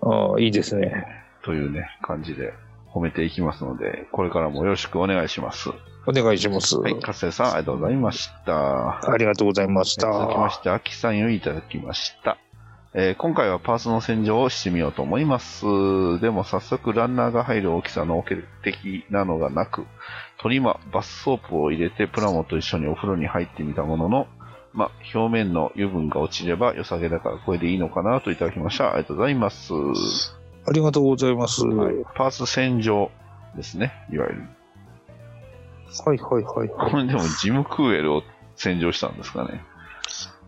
[0.03, 1.07] ああ、いいですね。
[1.43, 2.55] というね、感じで
[2.93, 5.71] 褒めていきますので、これからもよろしくお願いします。
[6.07, 6.79] お願いします。
[6.79, 9.13] はい、カステルさん、ありがとうございました。
[9.13, 10.13] ありがとうございました。
[10.13, 12.39] 続きまして、アキさんよりいただきました。
[12.95, 15.65] えー今回はパーツの洗浄をしてみようと思います。
[16.21, 19.87] でも早速ランナーが入る大きさのオケ的なのがなく、
[20.43, 24.27] トリマ、バスソープを入れてプラモと一緒にお風呂に入ってみたものの、
[24.73, 28.89] まあ、表面の油分が落ちれば良さげだからこれでいいのかなといただきました。
[28.89, 29.73] ありがとうございます。
[30.67, 31.65] ありがとうございます。
[31.65, 33.13] ははいい、パーツ洗浄
[33.57, 34.43] ですね、いわゆる。
[36.05, 36.91] はいはいはい。
[36.91, 38.23] これでもジムクーエルを
[38.57, 39.63] 洗浄したんですかね。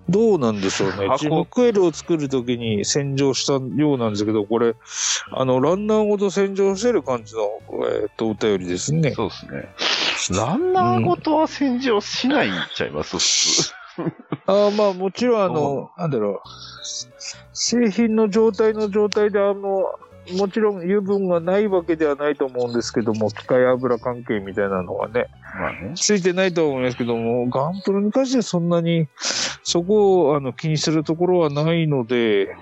[0.08, 1.06] どうなんでしょうね。
[1.06, 4.74] 箱ジムクエルを作るときに洗浄したようなんですけど、これ、
[5.32, 7.42] あの、ランナーごと洗浄してる感じの、
[7.90, 9.12] えっ、と、お便りですね。
[9.12, 10.38] そうですね。
[10.38, 13.74] ランナーごとは洗浄しないんちゃいます、普通。
[14.46, 16.48] ああまあ、もちろん、あの、なんだろう。
[17.52, 19.84] 製品の状態の状態で、あの、
[20.32, 25.26] もちろん油分がないわけではないと思うんですけども、機械油関係みたいなのはね、
[25.58, 25.92] まあね。
[25.94, 29.08] ついてないとは思いますけども、ガンプロに関してはそんなに、
[29.62, 32.56] そこをあの気にするところはないので、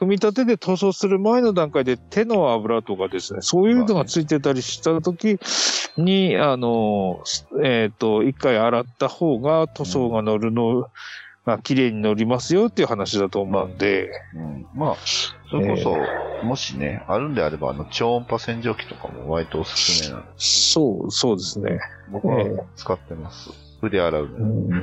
[0.00, 5.38] 組み立てで塗装する前の段階で手の油とかですね、そういうのがついてたりしたとき
[5.98, 7.22] に、あの、
[7.62, 10.88] えっ、と、一回洗った方が塗装が乗るの
[11.46, 14.96] が綺麗に乗りますよっていう話だと思うんで、うん、まあ、
[15.50, 21.80] それこそ、もしね、あるんであれば、あの、超音波洗浄機とかも割とおすすめなんで、そう、そうですね。
[22.10, 22.44] 僕は
[22.76, 23.50] 使ってます。
[23.80, 24.82] 筆洗うの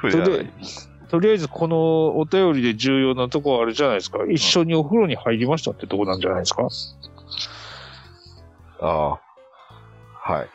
[0.00, 0.50] 筆洗い。
[1.08, 4.18] とりあえずこのお便りで重要なとこはあれじゃないですか。
[4.28, 6.68] 一緒にお風呂に入りましたってとこなんじゃないですか。
[8.80, 9.20] ああ。
[10.26, 10.48] はい。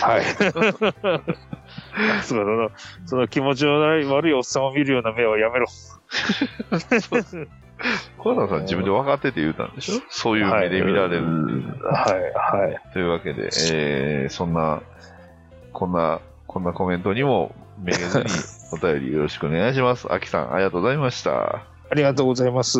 [0.00, 0.22] はい。
[2.22, 2.70] その、
[3.06, 5.66] その気持ちのない悪いおっさんを見るような目はやめろ。
[8.18, 10.02] 小田さん自分で分かってて言うたんでしょ？
[10.08, 11.24] そういう目で見られる。
[11.84, 12.80] はい、はい。
[12.92, 14.82] というわけで、えー、そんな、
[15.72, 18.24] こんな、こんなコメントにもめげずに
[18.72, 20.12] お便りよろしくお願いします。
[20.12, 21.62] あきさん、ありがとうございました。
[21.90, 22.78] ありがとうございます。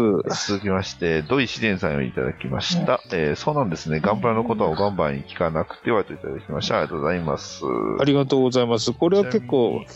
[0.48, 3.00] 続きまして、土井紫伝さんよりいただきました。
[3.10, 4.00] えー、そうなんですね。
[4.00, 6.76] ガンプラのことをガンバに聞かなくてはといただきました。
[6.76, 7.62] ありがとうございます。
[8.00, 8.92] ありがとうございます。
[8.92, 9.86] これは結構うん。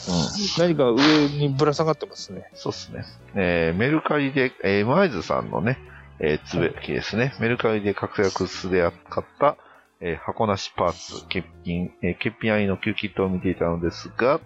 [0.59, 2.49] 何か上にぶら下がってますね。
[2.55, 3.05] そうですね。
[3.35, 5.79] えー、メルカリで、えー、マイズさんのね、
[6.19, 7.35] えー、つぶやきですね。
[7.39, 9.59] メルカリで活躍すで買った、
[10.01, 14.41] えー箱なしパーツ、欠品、えー欠品ありの旧キットを見ていたのですが、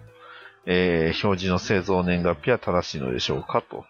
[0.65, 3.85] えー表示の製造年月日は正しいのでしょうかと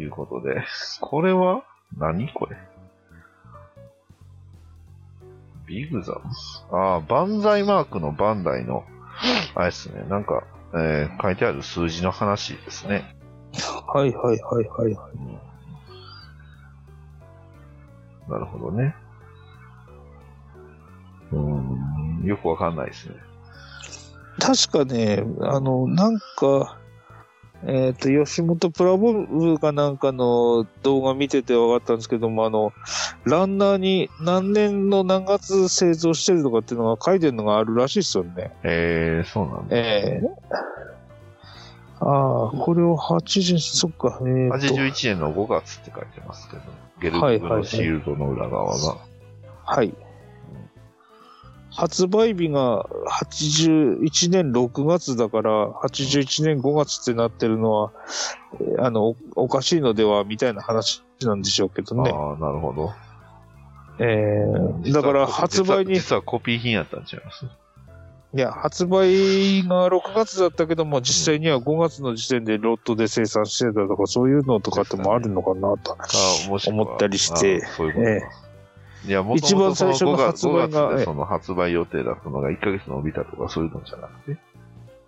[0.00, 0.64] いうことで。
[1.00, 1.62] これは？
[1.98, 2.56] 何これ？
[5.66, 6.20] ビグザム
[6.76, 8.84] ああ、バンザイマークのバンダイの、
[9.54, 10.42] あれですね、なんか、
[10.74, 13.14] えー書いてある数字の話ですね。
[13.86, 14.96] はいはいはいはい。
[18.28, 18.94] なるほどね。
[21.32, 23.14] うーん、よくわかんないですね。
[24.40, 26.79] 確かね、あの、なんか、
[27.66, 32.72] えっ、と、吉本プラボブかなんかの動画見てて分かったんですけども、あの、
[33.24, 38.52] ランナーに何年の何月製造してるとかっていうのが書いてるのがあるらしいですよね。
[38.62, 39.76] えー、そうなんだ。
[39.76, 40.28] ええ
[42.02, 46.62] ああ、これを80、そっか、えーと81年の5月って書いてますけど、
[46.98, 48.96] ゲルはいはいはいグのシールドの裏側が。
[49.66, 49.92] はい。
[51.72, 57.92] 発売日が81年6月だから、81年5月ってなってるのは、
[58.60, 62.10] えーあの、おおかしいのでは、みたいな話なんでしょうけどね。
[62.10, 62.92] ああ、なるほど。
[64.00, 67.46] えーだから発売に、い実はコピー品やったんちゃいます？
[68.32, 75.96] や、発売が6月だったけども、実際には5月の時点でロットで生産してたとか、そういうのとかってもあるのかなと。
[76.68, 78.49] 思ったりしてそういうこと
[79.06, 84.40] いや、もと一番もとその最初の5月発売が5月ええでその発売予定だったのが1ヶ月伸びたとかそういうのじゃなくて。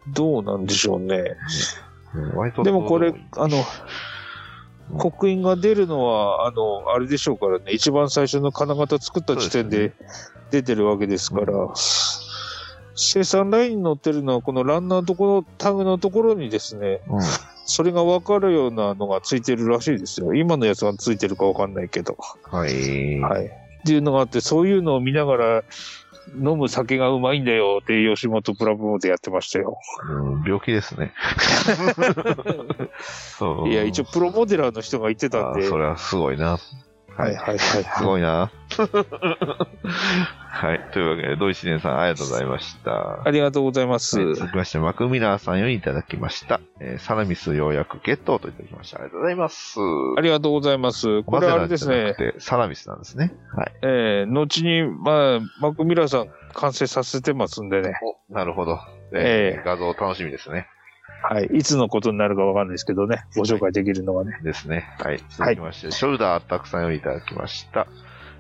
[0.08, 1.16] どうなんでしょうね。
[1.16, 3.64] うんでもこれあの、
[4.98, 9.94] 刻印が出るのは、あの、あれでしょうからね、一番最初の金型作った時点で
[10.50, 11.54] 出てるわけですから、
[12.94, 17.20] 生産ラインに載ってるのは、このランナーのところ、タグのところにですね、うん。
[17.64, 20.34] それが分かるようなのがついてるらしいですよ。
[20.34, 22.18] 今のやつがついてるか分かんないけど。
[22.50, 23.20] はい。
[23.20, 23.61] はい。
[23.82, 25.64] っていうのがあって、そういうのを見ながら、
[26.36, 29.76] 飲む酒がうまいんだよって吉本プラブモでやってましたよ。
[30.08, 31.12] うん病気ですね。
[33.66, 35.66] いや、一応プロモデラーの人が言ってたんで。
[35.66, 36.58] それはすごいな。
[37.16, 37.58] はいはいはい。
[37.58, 38.50] すごいな。
[40.52, 40.80] はい。
[40.92, 43.22] というわけで、ドイシデンさん、ありがとうございました。
[43.24, 44.20] ありがとうございます。
[44.20, 46.60] はい続きまして、マクミラーさんよりいただきました。
[46.80, 48.98] えーサラミスようやくゲットといただきました。
[48.98, 49.78] ありがとうございます。
[50.16, 51.22] ありがとうございます。
[51.24, 53.34] これはあれですねサラミスなんですね。
[53.54, 53.72] はい。
[53.82, 57.94] えー、後に、まあ、マクミラーさん完成させてますんでね。
[58.30, 58.78] お、なるほど。
[59.14, 60.66] ええ画像楽しみですね。
[61.22, 61.46] はい。
[61.46, 63.24] いつのことになるかわかんないですけどね。
[63.36, 64.38] ご紹介できるのがね。
[64.42, 64.88] ですね。
[64.98, 65.20] はい。
[65.30, 67.86] 続きまして、ショルダーたくさんよりいただきました。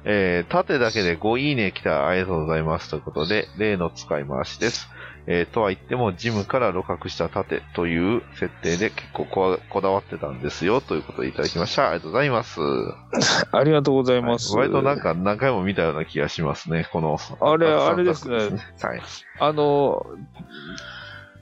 [0.04, 4.88] えー、縦だけで5いいね来たありがとうございますということで、例の使い回しです。
[5.28, 11.90] えー、とは言っても、ジムから露覚した縦という設定で結構こわこだわってたんですよということでいただきました。
[11.90, 12.60] ありがとうございます。
[13.52, 14.56] ありがとうございます。
[14.56, 17.18] 割となんか何回も見たような気がしますね、この。
[17.40, 19.02] あれあれですねはい。
[19.38, 20.04] あの、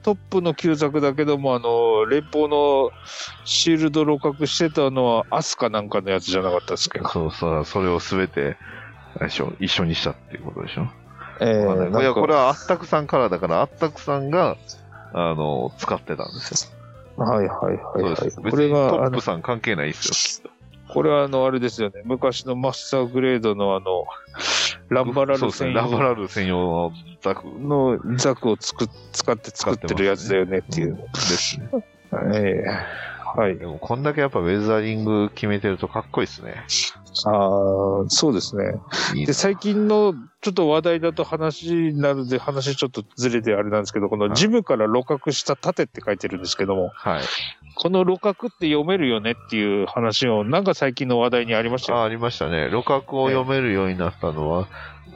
[0.03, 2.91] トップの旧作だけども、あの、連邦の
[3.43, 7.07] シールド露覚してたのは、アスカなんかのやつじゃなかったですけど。
[7.09, 8.57] そうそう、それをすべて、
[9.59, 10.87] 一緒にしたっていうことでしょ。
[11.39, 14.57] えわかんないいや、これはあったくさんからだから、あったくさんが、
[15.13, 16.71] あの、使ってたんです
[17.17, 17.23] よ。
[17.23, 18.31] はいはいはい、はい。
[18.31, 20.50] これが、別にトップさん関係ないですよ。
[20.91, 22.01] これはあの、あれですよね。
[22.05, 24.05] 昔のマスターグレードのあの、
[24.89, 25.37] ランバラ。
[25.37, 30.95] ル専用ラバラル専用のザクのザクをつく使って作ってるやつだよねっていう。
[31.13, 31.69] ですね。
[32.33, 33.57] ええはい。
[33.57, 36.65] でも、こんだけやっぱウェザリング決めてるとかっこいいですね。
[37.25, 38.73] ああ、そうですね。
[39.15, 47.21] いいで、最近のちょっと話題だと話になるんで、話ちょっとずれてあれなんですけど、このジムから露覚した盾って書いてるんですけども、はい。
[47.81, 51.99] この露覚って読めるよねっていう話を、なんか最近の話題にありましたよ。
[52.01, 52.67] あ、ありましたね。
[52.69, 54.67] 露覚を読めるようになったのは、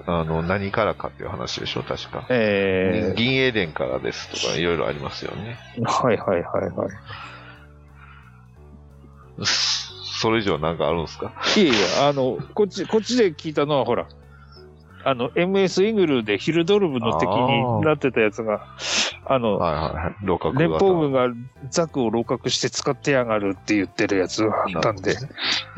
[0.07, 2.25] あの、何からかっていう話でしょ、確か。
[2.29, 5.57] え銀英伝からですとか、いろいろありますよね。
[5.77, 6.89] えはいはいはいはい。
[10.19, 11.33] それ以上なんかあるんですか？
[11.57, 11.71] いえいえ、
[12.07, 14.07] あの、こっち、こっちで聞いたのはほら、
[15.03, 18.65] あの、MS イングルでヒルドルブの敵になってたやつが、
[19.27, 21.29] あの、はいはい連邦軍が。
[21.29, 21.35] が
[21.69, 25.15] ザクを露覚して使ってやがるって言ってるやつがあったんで、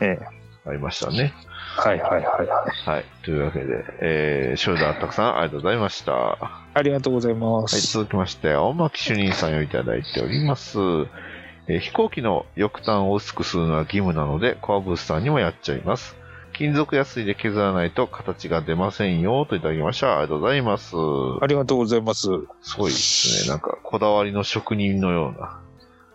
[0.02, 1.34] ええありましたね。
[1.78, 2.48] はいはいはいはい。
[2.90, 3.06] はい。
[3.24, 6.12] というわけで、えー、ショルダーたくさんありがとうございました。
[6.12, 7.94] はありがとうございまい、す。
[7.94, 10.80] 続きまして、青巻主任さんをいただいております。
[10.80, 16.16] えー飛行機の翼端を薄くするのは義務なので、コアブースターにもやっちゃいます。
[16.58, 20.20] 金属ヤスリで削らないと形が出ませんよ、といただきました。
[20.20, 20.96] ありがとうございます。
[21.40, 22.30] ありがとうございます。
[22.32, 23.50] はいすごいですね。
[23.50, 25.62] なんか、こだわりの職人のような。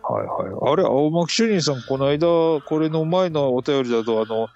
[0.03, 0.71] はい。
[0.71, 2.27] あれ、青巻主任さん、この間、
[2.61, 4.49] これの前のお便りだと、あの、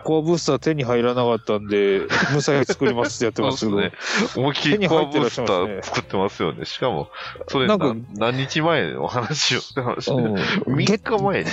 [0.00, 2.02] コアブースター手に入らなかったんで、
[2.34, 3.92] 無彩作りますってやってますけど、 ね。
[4.36, 6.66] 思いっきりコアブースター作ってますよね。
[6.66, 7.08] しかも、
[7.48, 10.12] それなんかな何日前の話をって話で。
[10.12, 11.50] うん3日前に。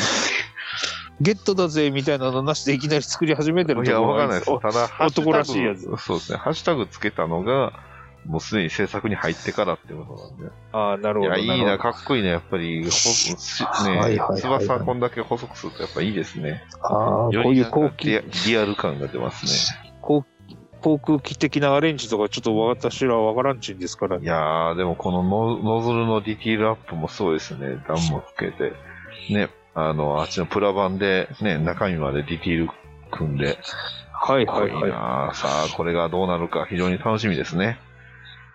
[1.21, 4.52] ゲットだぜみたいなのなしでいきなり作り始めてるいや、わかんないです。
[4.52, 6.38] おただ、男らしいやつそうですね。
[6.38, 7.73] ハッシュタグつけたのが、
[8.26, 10.56] もうすでに制作に入ってからってことなんで。
[10.71, 11.36] ああ、なるほど。
[11.36, 12.30] いや、いいな、かっこいいね。
[12.30, 16.63] やっぱり、ほしはいはいねはい、翼こんだけ細くするとやっぱいいですね。
[16.82, 19.52] ああ、こういうよりなんか後期リアル感が出ますね。
[20.02, 20.26] 航
[20.84, 24.26] 航空機的なアレンジとかちょっと私らわからんちんですからね。
[24.26, 27.82] いやー、でもこのノノズルのディティールアップもそうですね。
[27.88, 28.73] 段もつけて。
[29.30, 32.69] ね、あの、あっちのプラ版で、ね、中身までディティール
[33.12, 33.57] 組んで、
[34.12, 34.91] はいはいはい。
[34.91, 37.79] なーさあ、これがどうなるか非常に楽しみですね。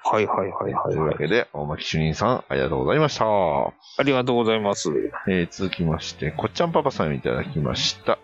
[0.05, 1.13] はいはいはいはいというはい。
[1.13, 3.25] わけで、大巻主任さん、ありがとうございました。
[3.27, 3.73] あ
[4.05, 4.91] りがとうございます。
[5.29, 8.19] えー続きまして、こっちゃんパパさんをいただきました。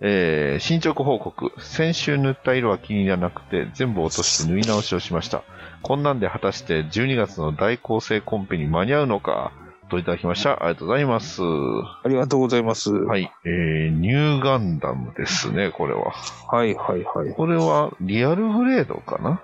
[0.00, 1.52] えー進捗報告。
[1.58, 5.44] 先週塗った色は気に入らなくて、全部落として縫い直しをしました。
[5.82, 9.52] こんなんで果たして12月の大構成コンペに間に合うのか、
[9.92, 10.64] といただきました。
[10.64, 11.42] ありがとうございます。
[11.42, 12.92] はありがとうございます。
[12.92, 13.28] はいい。
[13.44, 16.12] えー、ニューガンダムですね、これは。
[16.50, 17.34] はいはいはい。
[17.34, 19.42] これは、リアルグレードかな？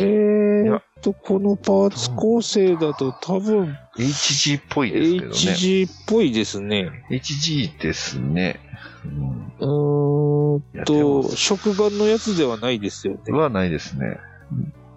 [0.00, 5.32] えーっと、このパーツ構成だと多分 ?HG っぽいですけどね。
[5.32, 6.90] HG っぽいですね。
[7.10, 8.60] HG ですね。
[9.06, 13.32] うんんと、食玩のやつではないですよね。
[13.32, 14.18] はないですね。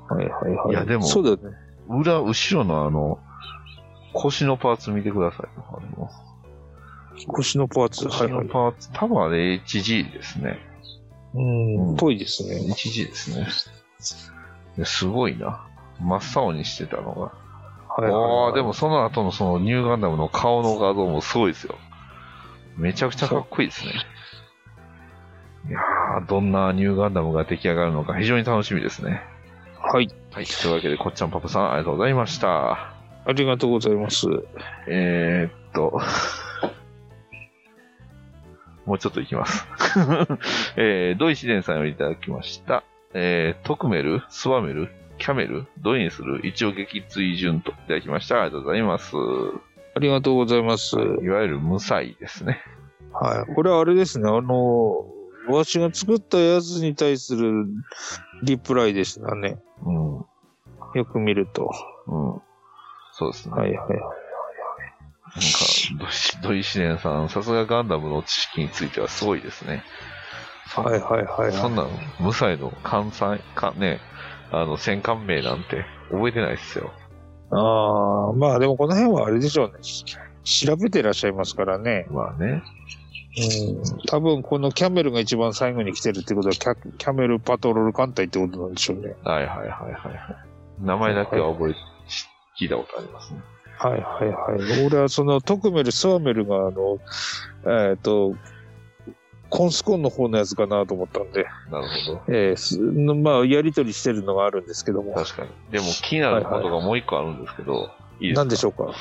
[0.10, 0.72] はいはいはい。
[0.72, 1.58] いやでもそうだよね。
[1.88, 3.20] 裏、後ろのあの、
[4.14, 5.48] 腰のパーツ見てください。
[5.58, 6.10] あれも
[7.28, 8.08] 腰のパーツ。
[8.08, 8.48] はいはい。
[8.48, 10.60] このパーツ、多分あれ HG ですね。
[11.36, 12.56] うん、ぽいですね。
[12.74, 13.48] HG ですね。
[14.78, 15.66] ですごいな。
[16.00, 17.22] 真っ青にしてたのが。
[17.22, 17.28] は
[18.00, 21.76] いはいはいああ、でもその後のそのニューガンダムの顔の画像もすごいですよ。
[22.76, 23.94] めちゃくちゃかっこいいですね。
[25.70, 29.22] いやー、どんなニューガンダムが出来上がるのか非常に楽しみですね。
[29.80, 30.10] はい。
[30.32, 30.46] はい。
[30.46, 32.93] というわけで、こっちゃんパパさん、ありがとうございました。
[33.26, 34.28] ありがとうございます。
[34.88, 36.00] えー、っと、
[38.86, 39.66] もうちょっといきます。
[40.76, 42.84] えー、土井自然さんよりいただきました。
[43.14, 48.42] えー、トクメルスワメルキャメルどれにする一応撃墜順といただきました。
[48.42, 49.16] ありがとうございます。
[49.96, 50.98] ありがとうございます。
[50.98, 51.00] い
[51.30, 52.62] わゆる無彩ですね。
[53.14, 53.56] はい。
[53.56, 55.06] これはあれですね、あの、
[55.48, 57.66] わしが作ったやつに対する
[58.42, 59.60] リプライでしたね。
[59.86, 60.18] うん。
[60.18, 60.26] うん。
[60.96, 61.72] よく見ると。
[63.14, 63.56] そうですね。
[63.56, 63.90] はいはいはい。
[63.90, 64.10] なんか、
[66.00, 69.84] 土井土井自然さん、さすがガンダムの知識についてはすごいですね。
[70.76, 71.90] はいはいはい、そんなの、
[72.20, 74.00] 無彩の関西、か、ね、
[74.52, 76.92] あの、戦艦名なんて覚えてないっすよ。
[77.52, 79.74] ああ、まあでもこの辺はあれでしょうね。
[80.44, 82.08] 調べてらっしゃいますからね。
[82.10, 82.64] まあね。
[83.38, 84.06] うん。
[84.08, 89.16] 多分このキャメルが一番最後に来てるってことはキャ、キャメルパトロール艦隊ってことなんでしょうね。
[89.24, 90.16] はいはいはいはいはい。
[90.82, 91.78] 名前だけは覚え、し
[92.60, 93.42] 聞いたことありますね。
[93.78, 94.86] はいはいはい。
[94.86, 97.00] 俺はそのトクメル、スワメルがあの、
[97.90, 98.36] えっ、と、
[99.50, 102.22] コンスコンの方のやつかなと思ったんで、なるほど。
[102.28, 105.14] えーすまあ、やりとりしてるのがあるんですけども。
[105.14, 105.50] 確かに。
[105.72, 108.42] でも気になることがもう一個あるんですけど、いいですか？
[108.42, 108.84] 何でしょうか？
[108.86, 108.96] はい。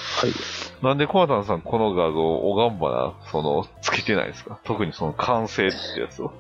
[0.84, 4.59] なんでコアタンさんこの画像、おがんばな、その、つけてないですか？
[4.64, 6.32] 特にその完成ってやつを。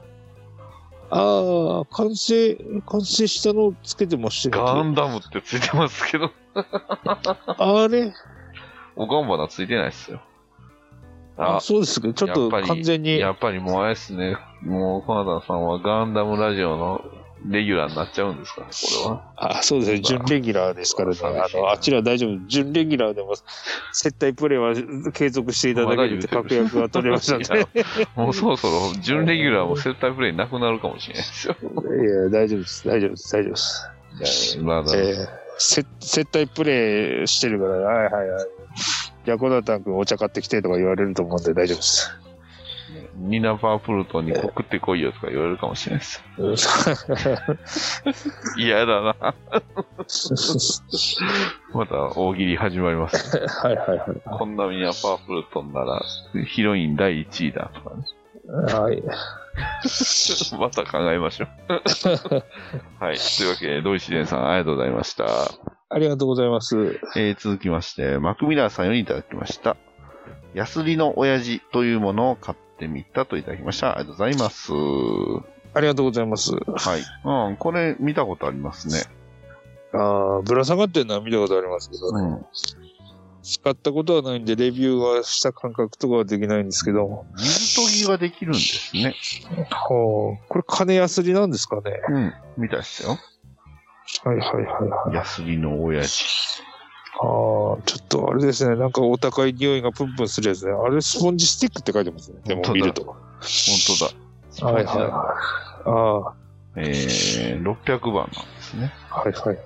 [1.10, 2.54] ああ、完成、
[2.86, 6.30] 完成したのをつけてましたよガンダムってついてますけど、
[7.58, 8.12] あれ？
[8.96, 10.20] おがんばなついてないっすよ。
[11.36, 12.12] あ、そうですか。
[12.12, 13.18] ちょっと完全に。
[13.18, 14.36] やっぱりもうあれですね。
[14.62, 17.02] もう、コナタンさんはガンダムラジオの
[17.46, 18.68] レギュラーになっちゃうんですかこ
[19.08, 19.32] れは。
[19.36, 20.00] あ、そうですね。
[20.00, 21.18] 準レギュラーですからね。
[21.22, 22.38] あの、あっちらは大丈夫。
[22.46, 23.34] 準レギュラーでも、
[23.92, 24.74] 接待プレイは
[25.12, 27.68] 継続していただけるって確約が取れましたんで。
[27.74, 31.56] いやもうそろそろ、準レギュラーも接待プレイなくなるかもしれないですよ。
[31.64, 31.64] い
[32.24, 32.86] や、大丈夫です。
[32.86, 33.32] 大丈夫です。
[33.32, 34.58] 大丈夫です。
[34.60, 35.86] まだ、えー、せ接
[36.20, 38.46] 待プレイしてるから、はいはいはい。
[39.24, 42.10] じゃあ、コナタン君お茶買ってきてとか言われると思うんで大丈夫です。
[43.14, 46.22] ニナ・パープルトンに送ってこいよとか言われるかもしれないです。
[48.58, 49.14] 嫌だな。
[51.72, 53.38] また大喜利始まります。
[53.38, 54.10] はいはいはい。
[54.38, 56.02] こんなミナ・パープルトンなら、
[56.46, 58.04] ヒロイン第1位だとかね。
[58.74, 59.00] はい。
[60.58, 61.48] また考えましょう。
[63.04, 63.16] はい。
[63.16, 65.24] というわけで、土井自然さん、ありがとうございました。
[65.90, 67.00] ありがとうございます。
[67.16, 69.76] えー続きまして、マクミラーさんよりいただきました。
[70.54, 73.90] ヤスリの親父というものを買ってみたといただきました。
[73.90, 74.72] ありがとうございます。
[74.72, 75.42] は
[75.74, 76.52] ありがとうございます。
[76.96, 77.02] い。
[77.24, 79.04] うん、これ見たことありますね。
[79.94, 82.26] ああ、ぶら下がってるのは見たことありますけどね。
[82.26, 82.46] うん。
[83.42, 87.26] 使ったことはないんで、レビューはした感覚とかはできないんですけど。
[87.36, 89.14] 水研ぎができるんですね。
[89.68, 92.00] はあ、これ金やすりなんですかね？
[92.08, 92.32] うん。
[92.56, 93.18] 見たっすよ。
[94.24, 95.14] はいはいはいはい。
[95.14, 96.62] ヤスリの親父。
[97.14, 98.76] ああ、ちょっとあれですね。
[98.76, 100.72] なんかお高い匂いがプンプンするやつね。
[100.72, 102.38] あれスポンジスティックって書いてますね。
[102.44, 103.04] でも見ると。
[103.04, 103.16] 本
[103.98, 104.72] 当だ。
[104.72, 105.10] はいはいはい。
[105.10, 106.34] ああ、は
[106.76, 108.92] えー、600番なんですね。
[109.10, 109.58] いはい。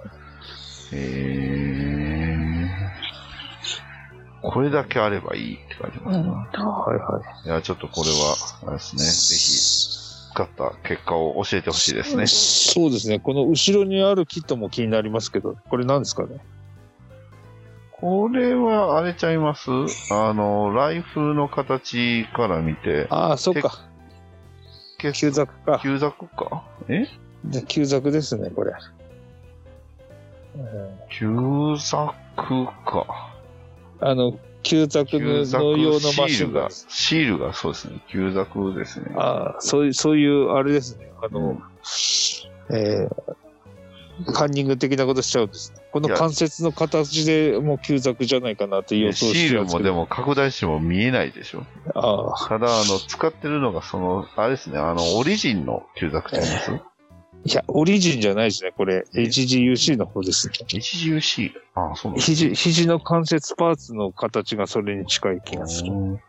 [0.92, 1.95] えー、
[4.48, 6.30] これだけあればいいって書いてますな。
[6.30, 8.36] はいはいや、ちょっとこれは、
[8.68, 9.02] あれですね。
[9.02, 12.26] ぜひ、使った結果を教えてほしいですねい。。
[12.28, 13.18] そうですね。
[13.18, 16.38] この後ろにあるキットも気になりますけど、これ何ですかね？
[17.90, 19.70] これは、あれちゃいます？
[20.12, 23.72] あの、ライフルの形から見て、ああ、そっか。
[24.98, 25.80] 旧ザクか。
[25.82, 26.62] 旧ザクか？
[26.88, 27.06] え？
[27.46, 28.72] じゃあ旧ザクですね、これ。
[31.10, 31.26] 旧
[31.78, 33.32] ザクか。
[34.00, 36.70] あの、旧ザク旧ザクの用のシマシンがールが、。
[36.88, 38.00] シールがそうですね。
[38.08, 39.14] 旧ザクですね。
[39.16, 41.12] ああ、そういう、そういう、あれですね。
[41.22, 41.60] あの、
[42.70, 45.78] えー、カンニング的なことしちゃうんですね。
[45.92, 49.94] この関節の形でもう旧ザクじゃないかなって予想シールしちゃうんですけど。
[49.94, 51.64] もでも拡大しても見えないでしょ。
[51.94, 52.48] ああ。
[52.48, 56.70] ただ、あの、使ってるのが、その、あれですね、あの、オリジンの旧ザクちゃいます
[57.46, 58.72] いや、オリジンじゃないですね。
[58.76, 60.54] これ、HGUC の方ですね。
[60.68, 61.52] ?HGUC?
[61.74, 65.92] ああ、そうなん肘、肘の関節パーツの形がそれに近い気がする。
[65.92, 66.20] うん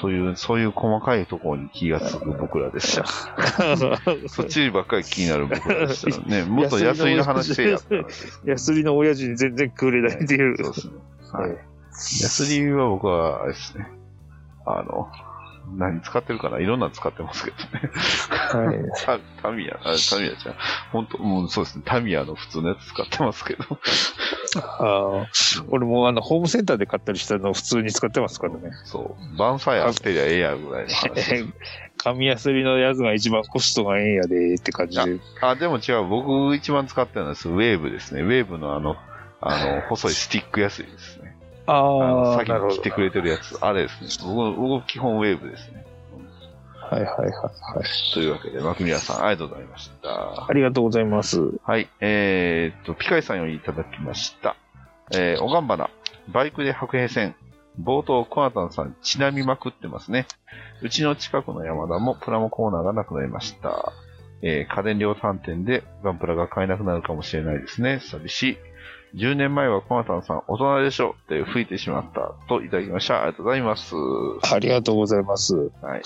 [0.00, 3.06] そういう、そういう細かいところに気がつく僕らでした。
[4.28, 6.42] そっちばっかり気になる僕らでしたね。
[6.46, 7.78] もっと安いの話せえや
[8.44, 10.56] ヤスリの親父に全然くれないっていう。
[10.56, 10.92] そうですね。
[11.32, 11.50] はい。
[11.50, 11.58] はい
[11.98, 13.88] ヤスリは僕は、あれですね。
[14.66, 15.08] あの、
[15.76, 16.58] 何使ってるかな？
[16.58, 17.90] いろんなの使ってますけどね。
[18.30, 18.78] はい。
[19.04, 20.54] タタミヤ、あタミヤじゃん。
[20.92, 21.82] 本当もうそうですね。
[21.84, 23.64] タミヤの普通のやつ使ってますけど。
[24.56, 28.70] あー俺もあの、ホームセンターで買ったりしたのを普通に使ってますからね。
[28.84, 29.36] そう。
[29.36, 31.52] バンさえあってりゃええやぐらいの話。
[31.98, 35.20] 紙やすりのやつが一番コストがええんやでって感じで。
[35.42, 36.06] あ、でも違う。
[36.06, 38.22] 僕一番使ってるのはウェーブですね。
[38.22, 38.96] ウェーブのあの、
[39.40, 41.17] あの、細いスティックやすいですね。
[41.68, 42.50] ああ先。
[42.50, 43.58] に切ってくれてるやつ。
[43.60, 44.32] あれですね。
[44.34, 45.84] 僕、僕基本ウェーブですね。
[46.90, 47.50] はいはいはいは
[47.82, 48.14] い。
[48.14, 50.46] というわけで、マクミラさん、ありがとうございました。
[50.48, 51.38] ありがとうございます。
[51.62, 51.88] はい。
[52.00, 54.56] えーっと、ピカイさんよりいただきました。
[55.14, 55.90] えー、おがんばな、
[56.32, 57.34] バイクで白兵戦。
[57.82, 60.26] 冒頭、コナタンさん、ちなみまくってますね。
[60.82, 63.92] うちの近くの山田もプラモコーナーがなくなりました。
[64.40, 68.00] えー家電量販店でガンプラが買えなくなるかもしれないですね。
[68.00, 68.58] 寂しい。
[69.14, 73.22] 10年前はコナタンさん、大人でしょって吹いてしまったといただきました。
[73.22, 73.94] ありがとうございます。
[74.52, 75.54] ありがとうございます。
[75.82, 76.02] はい。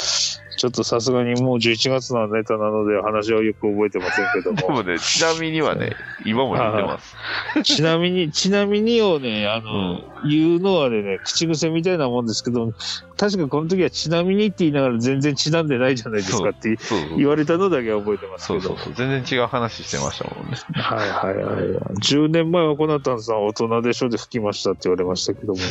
[0.57, 4.57] ちょっとさすがにもう11月のネタなので話はよく覚えてませんけども。
[4.57, 5.93] でもね、ちなみにはね、
[6.25, 7.17] 今も言ってます。
[7.63, 12.73] ちなみに、ちなみにをね、あの、言うのはね、口癖みたいなもんですけど、
[13.17, 16.77] 確かこの時はちなみにって言いながら全然ちなんでないじゃないですかって
[17.17, 18.61] 言われたのだけは覚えてますけど。
[18.61, 18.95] そうそうそう。
[18.95, 20.57] 全然違う話してましたもんね。
[20.75, 21.75] はいはいはい。
[22.03, 25.59] 10年前はコナタンさん大人でしょで吹きましたって言われましたけども。
[25.59, 25.67] でも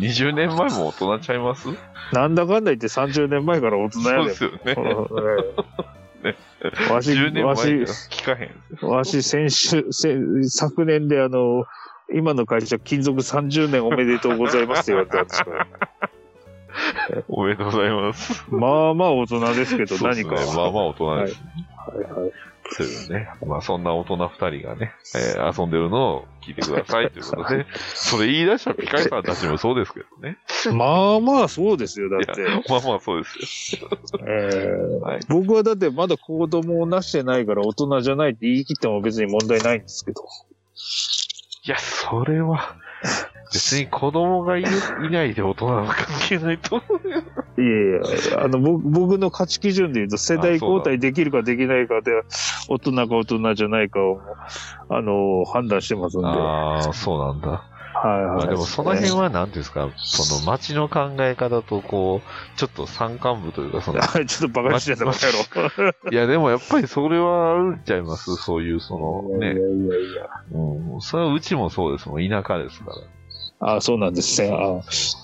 [0.00, 1.68] 20年前も大人ちゃいます？
[2.12, 4.01] なんだかんだ言って30年前から大人。
[4.02, 4.74] そうですよ ね。
[6.90, 7.66] わし、10年わしは、
[8.10, 8.88] 聞かへん。
[8.88, 10.16] わし、先週、せ
[10.48, 11.64] 昨年であの、
[12.14, 15.66] 今の会社、勤続30年おめでとうございますって言われたんですから。
[17.28, 18.44] おめでとうございます。
[18.48, 20.44] まあまあ大人ですけど、そうです何か。
[20.44, 21.42] ねまあまあ大人です。
[21.86, 22.32] はいはい。
[22.70, 23.28] そうですね。
[23.46, 30.38] まあそんな大人二人がね、えー遊んでるのを聞いてくださいということで、 それ言い出したピカイさんたちもそうですけどね。
[30.74, 32.42] まあまあそうですよ、だって。
[32.68, 33.88] まあまあそうですよ。
[34.20, 40.22] えーはい僕はだってまだ子供をなしてないから大人じゃないって言い切っても別に問題ないんですけど。
[41.64, 42.76] いや、それは、
[43.52, 44.70] 別に子供がいる
[45.06, 47.22] いないで大人は関係ないと思うよ。
[47.58, 52.12] いやいや、あの、僕僕の価値基準で言うと、世代交代できるかできないかで、
[52.68, 54.20] 大人か大人じゃないかを、
[54.88, 56.26] あの、判断してますんで。
[56.26, 57.62] はいああ、そうなんだ。
[57.94, 58.22] はい。
[58.22, 65.32] まあでもその辺はなんていうんですか、その街の考え方とこう、ちょっと山間部というか、その、 ちょっとバカにしてたバカ野
[65.84, 65.92] 郎。
[66.10, 68.34] いやでもやっぱりそれはあるんちゃいます？
[68.36, 70.26] そういうそのねいやい、やいや。
[70.52, 72.96] うん、それはうちもそうですもん、田舎ですから。
[73.64, 74.50] あそうなんですね。
[74.52, 74.82] あ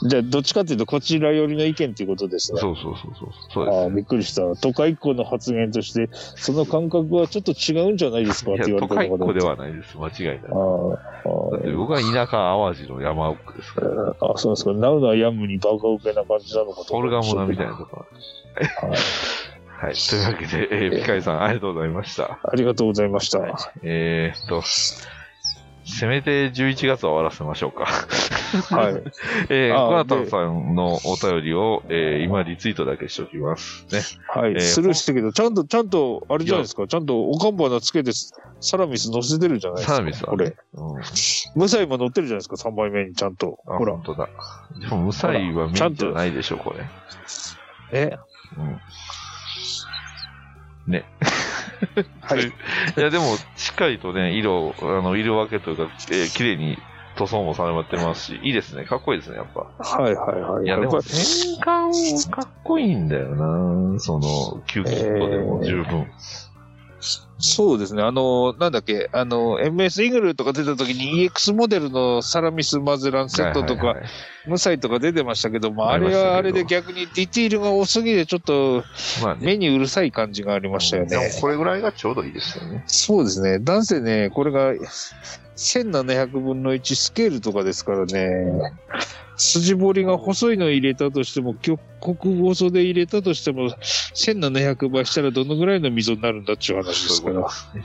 [0.09, 2.61] じゃあ、どっちかっていうと、こちら寄りの意見ということですね。
[2.61, 3.30] そうそうそうそう。
[3.53, 4.43] そうああ、でびっくりした。
[4.57, 9.99] 都会っ子の発言として、その感覚はちょっと違うんじゃないですかって言わ都会っ子ではないです。
[9.99, 10.36] 間違いない。
[10.36, 14.16] ああだって僕は田舎淡路の山奥ですから。
[14.20, 14.72] ああ、そうですか。
[14.72, 18.09] ナウナヤムにバカウケな感じなのかとオルガモナみたいなとこはい
[19.80, 19.95] はい。
[19.95, 22.41] というわけで、えー、ピカイさん、ありがとうございました。
[22.43, 23.39] ありがとうございました。
[23.82, 24.62] えーっと、
[25.91, 27.86] せめて11月は終わらせましょうか。
[28.76, 29.03] はい。
[29.49, 33.86] えー、あコナタンさんのお便りを、えー、今リツイートだけしておきます。
[33.91, 34.01] ね。
[34.28, 34.53] はい。
[34.53, 36.86] えースルーしたけど、ちゃんと、ちゃんと、あれじゃないですか？
[36.86, 38.12] ちゃんと、おかんばなつけて、
[38.61, 39.97] サラミス乗せてるじゃないですか。
[39.97, 40.57] サービスはこれね。。
[40.74, 41.03] うん。
[41.57, 43.59] 無彩も乗ってるじゃないですか？3杯目にちゃんと。
[43.66, 44.03] あ、ほら本。
[44.03, 44.28] 当だ。
[44.80, 46.84] でも、無彩はメインじゃないでしょ、これ。
[47.93, 48.16] え
[48.57, 48.80] うん。
[50.93, 51.05] ね。
[52.20, 52.48] はい。
[52.48, 58.84] いや、でも、しっかりとね、色、あの、色分けというか、えー綺麗に塗装もされてますし、いいですね。
[58.84, 59.74] かっこいいですね、やっぱ。
[59.78, 60.66] はいはいはい。
[60.66, 61.90] いや、でも、やっぱ戦艦
[62.30, 63.98] かっこいいんだよな。
[64.00, 66.12] その、キューキットでも十分。
[67.01, 68.03] そうですね。
[68.03, 73.94] あの、なんだっけ、あの、MS イーグルとか出た時に EX モデルのサラミスマゼランセットとか
[74.46, 78.82] 無彩とか出てましたけども、あれはあれで逆にディティールが多すぎてちょっと
[79.22, 79.46] まあね。
[79.46, 81.30] 目にうるさい感じがありましたよでもね。
[81.40, 82.82] これぐらいがちょうどいいですよね。
[82.88, 83.59] そうですね。
[83.61, 84.72] なんせね、これが
[85.57, 88.72] 1700分の1スケールとかですからね、
[89.39, 97.43] 筋彫りが細いの入れたとしても、極国細で入れたとしても、1700倍したらどのぐらいの溝になるんだっていう話ですから。
[97.43, 97.84] ことですね。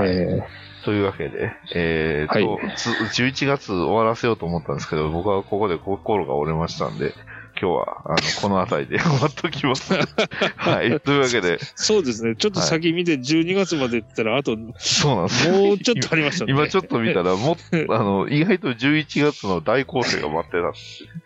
[0.00, 0.42] え
[0.84, 2.90] というわけで、えー、と、つ
[3.22, 7.14] 11月終わらせようと思ったんですけど、僕はここで心が折れましたんで、
[7.60, 9.92] 今日は、あの、この辺りで終わっときます。
[10.56, 11.00] はい。
[11.00, 12.36] というわけで、ーそうですね。
[12.36, 15.72] ちょっと先見て12月までって言ったら、あともそうなんですよ。
[15.72, 16.52] うちょっとありましたね。
[16.52, 17.56] 今ちょっと見たら、もっ
[17.90, 20.72] あの、意外と11月の大構成が待ってた。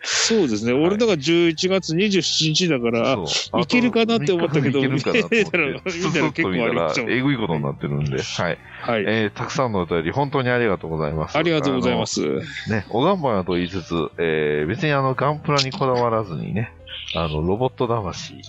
[0.01, 0.73] そうですね。
[0.73, 3.17] 俺だから11月27日だから、
[3.61, 8.57] いけるかなって思ったけどいけるかなと思って見たら結構ありましたもんえぐいことになってるんで、はい。
[8.81, 9.03] はい。
[9.07, 11.37] えー、たくさんのお便り、本当にありがとうございます。
[11.37, 12.21] ありがとうございます。
[12.69, 16.71] ね、おがんばなと言いつつ、えー、別にあの、ガンプラにこだわらずにね、
[17.15, 18.41] あの、ロボット魂、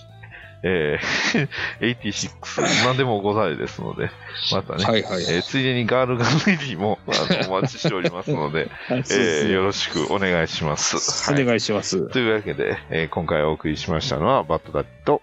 [0.63, 1.47] えー、
[2.01, 4.09] 86、なんでもございですので、
[4.51, 5.23] またね、はいはい。
[5.23, 11.31] えーついでにガールガンレディもあのお待ちしておりますので、 えーよろしくお願いします。
[11.31, 12.09] はいお願いします。
[12.09, 15.21] というわけで、えー今回お送りしましたのはバッドダッチと、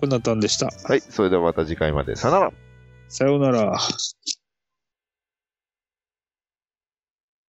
[0.00, 0.66] こんなたんでした。
[0.88, 2.16] はい、それではまた次回まで。
[2.16, 2.52] さよなら。
[3.08, 3.78] さようなら。